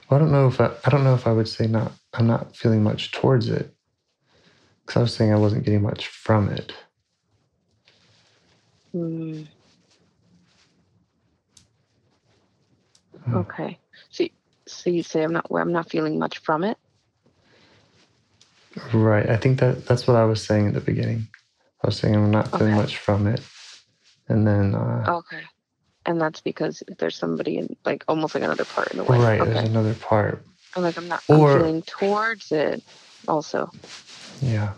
well, 0.08 0.18
I 0.18 0.22
don't 0.22 0.32
know 0.32 0.48
if 0.48 0.60
I, 0.60 0.72
I 0.84 0.90
don't 0.90 1.04
know 1.04 1.14
if 1.14 1.26
I 1.26 1.32
would 1.32 1.48
say 1.48 1.66
not, 1.66 1.92
I'm 2.14 2.26
not 2.26 2.56
feeling 2.56 2.82
much 2.82 3.12
towards 3.12 3.48
it. 3.48 3.74
Because 4.86 4.96
I 4.98 5.02
was 5.02 5.14
saying 5.14 5.32
I 5.32 5.38
wasn't 5.38 5.64
getting 5.64 5.82
much 5.82 6.08
from 6.08 6.48
it. 6.48 6.72
Mm. 8.94 9.46
Okay. 13.32 13.78
So, 14.10 14.26
so 14.66 14.90
you 14.90 15.02
say 15.02 15.22
I'm 15.22 15.32
not 15.32 15.46
I'm 15.50 15.72
not 15.72 15.90
feeling 15.90 16.18
much 16.18 16.38
from 16.38 16.64
it. 16.64 16.78
Right. 18.92 19.28
I 19.28 19.36
think 19.36 19.60
that 19.60 19.86
that's 19.86 20.06
what 20.06 20.16
I 20.16 20.24
was 20.24 20.42
saying 20.44 20.68
at 20.68 20.74
the 20.74 20.80
beginning. 20.80 21.28
I 21.82 21.86
was 21.88 21.96
saying 21.98 22.14
I'm 22.14 22.30
not 22.30 22.50
feeling 22.50 22.68
Okay. 22.74 22.82
much 22.82 22.96
from 22.98 23.26
it. 23.26 23.40
And 24.28 24.46
then, 24.46 24.74
uh, 24.74 25.04
Okay. 25.08 25.42
And 26.06 26.20
that's 26.20 26.40
because 26.40 26.82
there's 26.98 27.16
somebody 27.16 27.58
in 27.58 27.76
like 27.84 28.04
almost 28.08 28.34
like 28.34 28.42
another 28.44 28.64
part 28.64 28.90
in 28.92 28.98
the 28.98 29.04
way. 29.04 29.18
right, 29.18 29.40
Okay. 29.40 29.52
there's 29.52 29.68
another 29.68 29.94
part. 29.94 30.44
I'm 30.74 30.82
like 30.82 30.96
I'm 30.96 31.06
not 31.08 31.22
Or- 31.28 31.52
I'm 31.52 31.58
feeling 31.58 31.82
towards 31.82 32.50
it 32.50 32.82
also. 33.28 33.70
Yeah. 34.40 34.72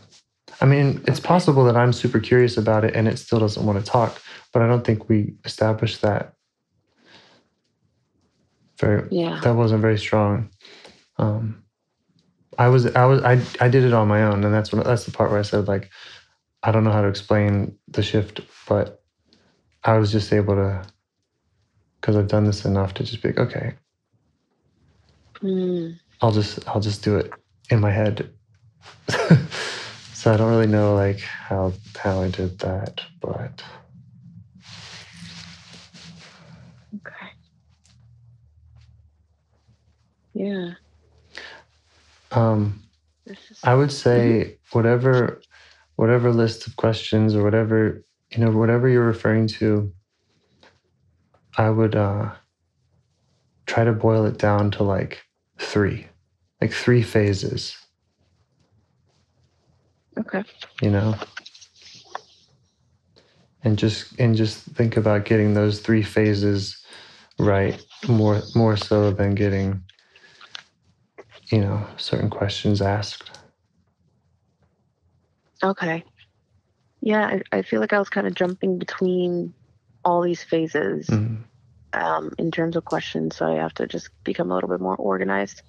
I 0.61 0.67
mean, 0.67 1.03
it's 1.07 1.19
Okay. 1.21 1.29
possible 1.29 1.65
that 1.65 1.77
I'm 1.77 1.93
super 1.93 2.21
curious 2.21 2.57
about 2.57 2.85
it 2.85 2.95
and 2.95 3.09
it 3.09 3.19
still 3.19 3.39
doesn't 3.41 3.65
want 3.65 3.79
to 3.83 3.91
talk, 3.91 4.21
but 4.53 4.63
I 4.63 4.67
don't 4.67 4.85
think 4.85 5.09
we 5.09 5.35
established 5.45 6.03
that 6.03 6.34
very 8.85 9.09
Yeah. 9.11 9.41
that 9.43 9.55
wasn't 9.55 9.83
very 9.83 9.99
strong. 9.99 10.51
Um 11.19 11.63
I 12.59 12.69
was 12.69 12.87
I 12.95 13.05
was 13.07 13.23
I 13.23 13.41
I 13.65 13.69
did 13.69 13.85
it 13.85 13.93
on 13.93 14.09
my 14.09 14.23
own 14.25 14.45
and 14.45 14.55
that's 14.55 14.73
when 14.73 14.83
that's 14.83 15.05
the 15.05 15.13
part 15.13 15.31
where 15.31 15.41
I 15.41 15.43
said 15.43 15.69
like 15.69 15.91
I 16.63 16.73
don't 16.73 16.85
know 16.85 16.93
how 16.93 17.03
to 17.03 17.09
explain 17.09 17.77
the 17.89 18.03
shift, 18.03 18.41
but 18.69 19.03
I 19.83 19.99
was 19.99 20.11
just 20.11 20.33
able 20.33 20.55
to 20.55 20.87
because 22.01 22.17
I've 22.17 22.29
done 22.29 22.45
this 22.45 22.65
enough 22.65 22.95
to 22.95 23.05
just 23.05 23.23
be 23.23 23.29
like, 23.29 23.39
okay, 23.39 23.75
Mm. 25.43 25.99
I'll 26.23 26.33
just 26.33 26.67
I'll 26.69 26.81
just 26.81 27.03
do 27.03 27.17
it 27.17 27.33
in 27.71 27.81
my 27.81 27.91
head. 27.91 28.31
so 30.15 30.33
I 30.33 30.37
don't 30.37 30.51
really 30.51 30.67
know 30.67 30.95
like 30.95 31.21
how 31.21 31.73
how 31.97 32.23
I 32.23 32.31
did 32.31 32.59
that, 32.61 33.03
but 33.21 33.63
Yeah. 40.35 40.73
um 42.33 42.83
I 43.63 43.75
would 43.75 43.93
say 43.93 44.59
whatever 44.73 45.41
whatever 45.97 46.33
list 46.33 46.67
of 46.67 46.77
questions 46.77 47.35
or 47.35 47.43
whatever 47.43 48.03
you 48.31 48.45
know 48.45 48.51
whatever 48.51 48.89
you're 48.89 49.07
referring 49.07 49.47
to 49.47 49.93
I 51.57 51.71
would 51.71 51.95
uh 51.95 52.33
try 53.67 53.85
to 53.85 53.93
boil 53.93 54.27
it 54.27 54.39
down 54.39 54.71
to 54.73 54.83
like 54.83 55.23
3 55.59 56.07
like 56.61 56.73
3 56.73 57.03
phases 57.03 57.77
okay. 60.19 60.43
you 60.83 60.91
know 60.91 61.15
and 63.65 63.79
just 63.79 64.19
and 64.21 64.37
just 64.37 64.59
think 64.59 64.97
about 64.97 65.25
getting 65.25 65.55
those 65.55 65.81
three 65.81 66.03
phases 66.03 66.85
right 67.39 67.85
more 68.07 68.43
more 68.55 68.77
so 68.77 69.11
than 69.11 69.35
getting 69.35 69.83
you 71.51 71.61
know 71.61 71.87
certain 71.97 72.31
questions 72.31 72.81
asked 72.83 73.31
Okay. 75.63 76.05
Yeah, 77.01 77.27
I, 77.53 77.59
I 77.59 77.63
feel 77.63 77.81
like 77.81 77.93
I 77.93 77.99
was 77.99 78.11
kind 78.11 78.27
of 78.27 78.35
jumping 78.35 78.79
between 78.79 79.55
all 80.05 80.21
these 80.23 80.43
phases 80.43 81.09
Mhm. 81.09 81.45
um, 81.95 82.33
in 82.39 82.51
terms 82.51 82.77
of 82.77 82.85
questions, 82.85 83.37
so 83.37 83.47
I 83.47 83.57
have 83.57 83.73
to 83.75 83.87
just 83.87 84.11
become 84.25 84.51
a 84.51 84.55
little 84.55 84.69
bit 84.69 84.81
more 84.81 84.97
organized 84.97 85.63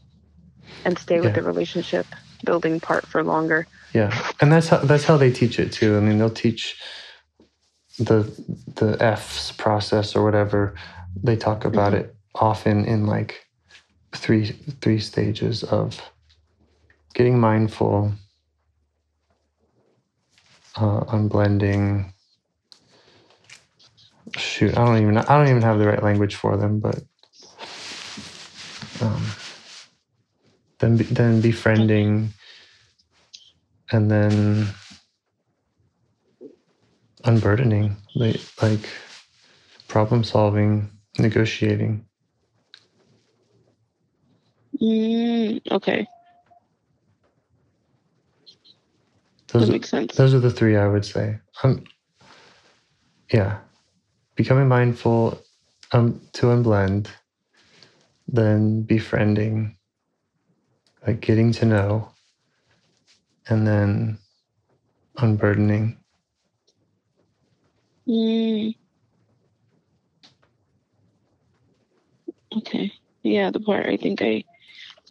and 0.83 0.97
stay 0.97 1.17
with 1.21 1.27
Yeah. 1.29 1.33
the 1.35 1.43
relationship 1.43 2.07
building 2.45 2.79
part 2.79 3.07
for 3.07 3.23
longer. 3.23 3.67
yeah 3.93 4.11
and 4.41 4.51
that's 4.51 4.67
how 4.67 4.77
that's 4.79 5.05
how 5.05 5.15
they 5.17 5.31
teach 5.31 5.59
it 5.59 5.71
too 5.71 5.95
i 5.95 5.99
mean 6.01 6.17
they'll 6.17 6.29
teach 6.29 6.81
the 7.99 8.23
the 8.75 8.97
f's 9.01 9.51
process 9.53 10.15
or 10.15 10.23
whatever 10.23 10.75
they 11.23 11.35
talk 11.37 11.63
about 11.65 11.93
Mhm. 11.93 11.99
it 11.99 12.15
often 12.35 12.83
in 12.85 13.05
like 13.05 13.44
three 14.15 14.47
three 14.81 14.99
stages 14.99 15.63
of 15.63 16.01
getting 17.13 17.39
mindful 17.39 18.11
uh, 20.75 21.01
unblending. 21.05 22.11
Shoot 24.37 24.77
i 24.77 24.83
don't 24.83 25.01
even 25.01 25.17
i 25.17 25.37
don't 25.37 25.47
even 25.47 25.61
have 25.61 25.79
the 25.79 25.87
right 25.87 26.03
language 26.03 26.35
for 26.35 26.57
them 26.57 26.79
but 26.79 26.99
um, 29.01 29.23
then 30.79 30.97
then 30.97 31.41
befriending 31.41 32.33
and 33.91 34.11
then 34.11 34.67
unburdening 37.23 37.95
like 38.15 38.89
problem 39.87 40.23
solving 40.23 40.89
negotiating 41.17 42.05
Mm, 44.81 45.61
okay, 45.71 46.07
those 49.49 49.63
that 49.63 49.69
are, 49.69 49.73
makes 49.73 49.89
sense. 49.89 50.15
those 50.15 50.33
are 50.33 50.39
the 50.39 50.51
three 50.51 50.77
i 50.77 50.87
would 50.87 51.05
say 51.05 51.39
um, 51.63 51.83
yeah 53.33 53.59
becoming 54.35 54.67
mindful 54.67 55.39
um, 55.93 56.21
to 56.33 56.47
unblend 56.47 57.07
then 58.27 58.81
befriending 58.83 59.77
like 61.07 61.21
getting 61.21 61.51
to 61.53 61.65
know 61.65 62.09
and 63.49 63.67
then 63.67 64.17
unburdening 65.17 65.97
Mm. 68.07 68.75
Okay. 72.57 72.91
Yeah, 73.23 73.51
the 73.51 73.59
part 73.59 73.87
I 73.87 73.97
think 73.97 74.21
I, 74.21 74.43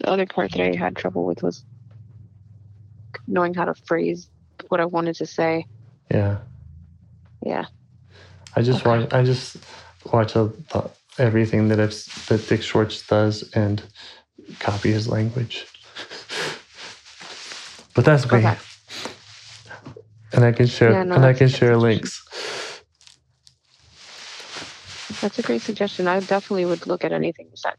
the 0.04 0.10
other 0.10 0.26
part 0.26 0.52
that 0.52 0.60
I 0.60 0.76
had 0.76 0.96
trouble 0.96 1.24
with 1.24 1.42
was 1.42 1.64
knowing 3.26 3.54
how 3.54 3.64
to 3.64 3.74
phrase 3.74 4.28
what 4.68 4.78
I 4.80 4.84
wanted 4.84 5.16
to 5.16 5.26
say. 5.26 5.64
yeah 6.10 6.38
Yeah. 7.42 7.64
I 8.54 8.60
just 8.62 8.80
Okay. 8.86 8.90
watch. 8.90 9.12
I 9.12 9.24
just 9.24 9.56
watch 10.12 10.36
a, 10.36 10.52
a- 10.72 10.90
everything 11.18 11.68
that 11.68 11.78
it's, 11.80 12.04
that 12.26 12.46
Dick 12.48 12.62
Schwartz 12.62 13.06
does 13.06 13.50
and 13.54 13.82
copy 14.60 14.92
his 14.92 15.08
language. 15.08 15.66
but 17.94 18.04
that's 18.04 18.30
me, 18.30 18.38
Okay. 18.38 18.56
and 20.34 20.44
I 20.44 20.52
can 20.52 20.66
share 20.66 20.92
Yeah, 20.92 21.02
no, 21.04 21.14
and 21.16 21.24
I 21.24 21.32
can 21.32 21.48
share 21.48 21.76
links. 21.76 22.22
That's 25.22 25.38
a 25.38 25.42
great 25.42 25.62
suggestion. 25.62 26.06
I 26.06 26.20
definitely 26.20 26.66
would 26.66 26.86
look 26.86 27.04
at 27.04 27.12
anything 27.12 27.46
you 27.46 27.56
said. 27.56 27.76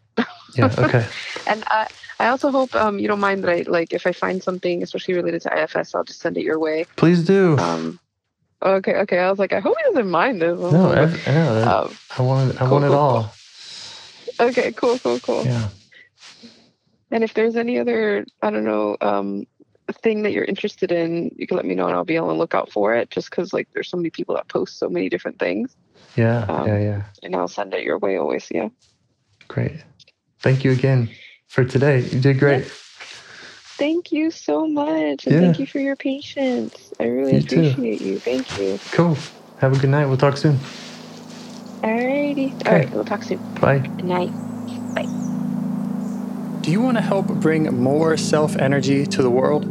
Yeah. 0.55 0.73
Okay. 0.79 1.05
And 1.47 1.63
I, 1.67 1.87
I 2.19 2.27
also 2.27 2.51
hope 2.51 2.73
um, 2.75 2.97
you 2.99 3.07
don't 3.07 3.19
mind 3.19 3.43
that 3.43 3.49
I 3.51 3.63
like 3.67 3.93
if 3.93 4.07
I 4.07 4.11
find 4.11 4.41
something, 4.41 4.81
especially 4.83 5.15
related 5.15 5.41
to 5.43 5.63
IFS, 5.63 5.93
I'll 5.93 6.03
just 6.03 6.21
send 6.21 6.37
it 6.37 6.43
your 6.43 6.59
way. 6.59 6.85
Please 6.95 7.23
do. 7.25 7.57
Um, 7.57 7.99
okay, 8.61 8.95
okay. 8.95 9.19
I 9.19 9.29
was 9.29 9.39
like, 9.39 9.51
I 9.51 9.59
hope 9.59 9.75
he 9.77 9.83
doesn't 9.93 10.09
mind 10.09 10.41
this. 10.41 10.57
no, 10.57 10.91
I, 10.91 11.03
I 11.29 11.33
know. 11.33 11.85
Um, 11.87 11.97
I 12.17 12.21
want. 12.21 12.55
I 12.55 12.59
cool, 12.59 12.69
want 12.71 12.85
it 12.85 12.87
cool, 12.87 12.97
all. 12.97 13.33
okay, 14.39 14.71
cool, 14.71 14.97
cool, 14.99 15.19
cool. 15.19 15.45
Yeah. 15.45 15.69
And 17.11 17.23
if 17.23 17.33
there's 17.33 17.55
any 17.55 17.79
other, 17.79 18.25
I 18.41 18.49
don't 18.49 18.65
know, 18.65 18.97
um, 19.01 19.45
thing 20.01 20.23
that 20.23 20.31
you're 20.31 20.45
interested 20.45 20.91
in, 20.91 21.31
you 21.37 21.47
can 21.47 21.57
let 21.57 21.65
me 21.65 21.75
know, 21.75 21.85
and 21.85 21.95
I'll 21.95 22.03
be 22.05 22.17
on 22.17 22.27
the 22.27 22.33
lookout 22.33 22.71
for 22.71 22.95
it. 22.95 23.11
Just 23.11 23.29
because 23.29 23.51
like 23.51 23.67
there's 23.73 23.89
so 23.89 23.97
many 23.97 24.09
people 24.09 24.35
that 24.35 24.47
post 24.47 24.79
so 24.79 24.87
many 24.89 25.09
different 25.09 25.37
things, 25.37 25.75
Yeah. 26.15 26.45
Um, 26.47 26.67
yeah. 26.67 26.79
Yeah. 26.79 27.03
and 27.23 27.35
I'll 27.35 27.49
send 27.49 27.73
it 27.73 27.83
your 27.83 27.97
way 27.97 28.15
always. 28.15 28.47
Yeah. 28.49 28.69
Great. 29.49 29.83
Thank 30.39 30.63
you 30.63 30.71
again 30.71 31.09
for 31.47 31.63
today. 31.65 31.99
You 32.01 32.19
did 32.19 32.39
great. 32.39 32.65
Thank 33.77 34.11
you 34.11 34.31
so 34.31 34.67
much, 34.67 35.25
and 35.27 35.35
Yeah. 35.35 35.41
thank 35.41 35.59
you 35.59 35.67
for 35.67 35.79
your 35.79 35.95
patience. 35.95 36.93
I 36.99 37.05
really 37.05 37.35
You 37.35 37.41
too. 37.41 37.59
appreciate 37.59 38.01
you. 38.01 38.19
Thank 38.19 38.57
you. 38.59 38.79
Cool. 38.91 39.17
Have 39.59 39.75
a 39.75 39.79
good 39.79 39.89
night. 39.89 40.05
We'll 40.05 40.17
talk 40.17 40.37
soon. 40.37 40.59
Alrighty. 41.83 42.53
Okay. 42.61 42.69
All 42.69 42.73
right. 42.77 42.93
We'll 42.93 43.05
talk 43.05 43.23
soon. 43.23 43.41
Bye. 43.59 43.79
Good 43.79 44.05
night. 44.05 44.33
Bye. 44.95 45.07
Do 46.61 46.71
you 46.71 46.81
want 46.81 46.97
to 46.97 47.01
help 47.03 47.27
bring 47.27 47.63
more 47.81 48.17
self 48.17 48.55
energy 48.57 49.05
to 49.07 49.21
the 49.21 49.29
world? 49.29 49.65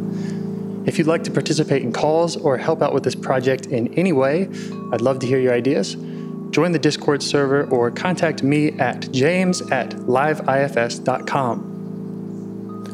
If 0.87 0.99
you'd 0.99 1.07
like 1.07 1.25
to 1.25 1.31
participate 1.31 1.83
in 1.83 1.93
calls 1.93 2.37
or 2.37 2.59
help 2.59 2.83
out 2.83 2.93
with 2.95 3.05
this 3.05 3.15
project 3.15 3.67
in 3.67 3.93
any 3.95 4.13
way, 4.13 4.49
I'd 4.93 5.01
love 5.01 5.19
to 5.21 5.27
hear 5.27 5.39
your 5.41 5.55
ideas. 5.55 5.97
Join 6.55 6.71
the 6.71 6.79
Discord 6.79 7.21
server 7.21 7.65
or 7.65 7.91
contact 7.91 8.45
me 8.45 8.79
at 8.79 9.11
james 9.11 9.61
at 9.73 9.91
liveifs.com. 9.91 11.59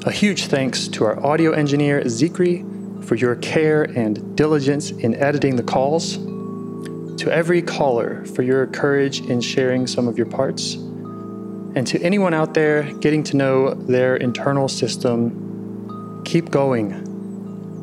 A 0.06 0.11
huge 0.11 0.46
thanks 0.46 0.88
to 0.88 1.04
our 1.04 1.22
audio 1.22 1.52
engineer, 1.52 2.00
Zikri, 2.04 3.04
for 3.04 3.16
your 3.16 3.36
care 3.36 3.82
and 3.82 4.34
diligence 4.34 4.92
in 4.92 5.14
editing 5.14 5.56
the 5.56 5.62
calls. 5.62 6.16
To 6.16 7.30
every 7.30 7.61
caller 7.61 8.24
for 8.24 8.40
your 8.40 8.66
courage 8.66 9.20
in 9.20 9.42
sharing 9.42 9.86
some 9.86 10.08
of 10.08 10.16
your 10.16 10.28
parts. 10.28 10.76
And 10.76 11.86
to 11.86 12.00
anyone 12.00 12.32
out 12.32 12.54
there 12.54 12.84
getting 12.94 13.22
to 13.24 13.36
know 13.36 13.74
their 13.74 14.16
internal 14.16 14.68
system, 14.68 16.22
keep 16.24 16.50
going. 16.50 16.92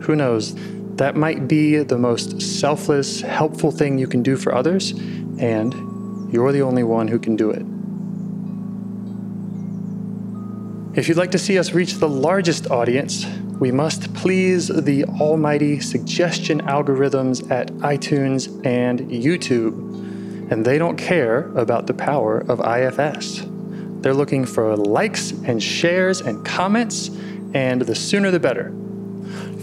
Who 0.01 0.15
knows? 0.15 0.55
That 0.97 1.15
might 1.15 1.47
be 1.47 1.77
the 1.83 1.97
most 1.97 2.41
selfless, 2.41 3.21
helpful 3.21 3.71
thing 3.71 3.99
you 3.99 4.07
can 4.07 4.23
do 4.23 4.35
for 4.35 4.53
others, 4.53 4.91
and 5.39 6.33
you're 6.33 6.51
the 6.51 6.63
only 6.63 6.81
one 6.81 7.07
who 7.07 7.19
can 7.19 7.35
do 7.35 7.51
it. 7.51 7.63
If 10.97 11.07
you'd 11.07 11.17
like 11.17 11.29
to 11.31 11.37
see 11.37 11.59
us 11.59 11.73
reach 11.73 11.93
the 11.95 12.09
largest 12.09 12.71
audience, 12.71 13.27
we 13.59 13.71
must 13.71 14.11
please 14.15 14.69
the 14.69 15.05
almighty 15.05 15.79
suggestion 15.79 16.61
algorithms 16.61 17.49
at 17.51 17.67
iTunes 17.77 18.49
and 18.65 19.01
YouTube. 19.01 20.51
And 20.51 20.65
they 20.65 20.79
don't 20.79 20.97
care 20.97 21.51
about 21.51 21.85
the 21.85 21.93
power 21.93 22.39
of 22.39 22.59
IFS. 22.59 23.43
They're 24.01 24.15
looking 24.15 24.45
for 24.45 24.75
likes 24.75 25.29
and 25.29 25.61
shares 25.61 26.21
and 26.21 26.43
comments, 26.43 27.09
and 27.53 27.83
the 27.83 27.93
sooner 27.93 28.31
the 28.31 28.39
better. 28.39 28.73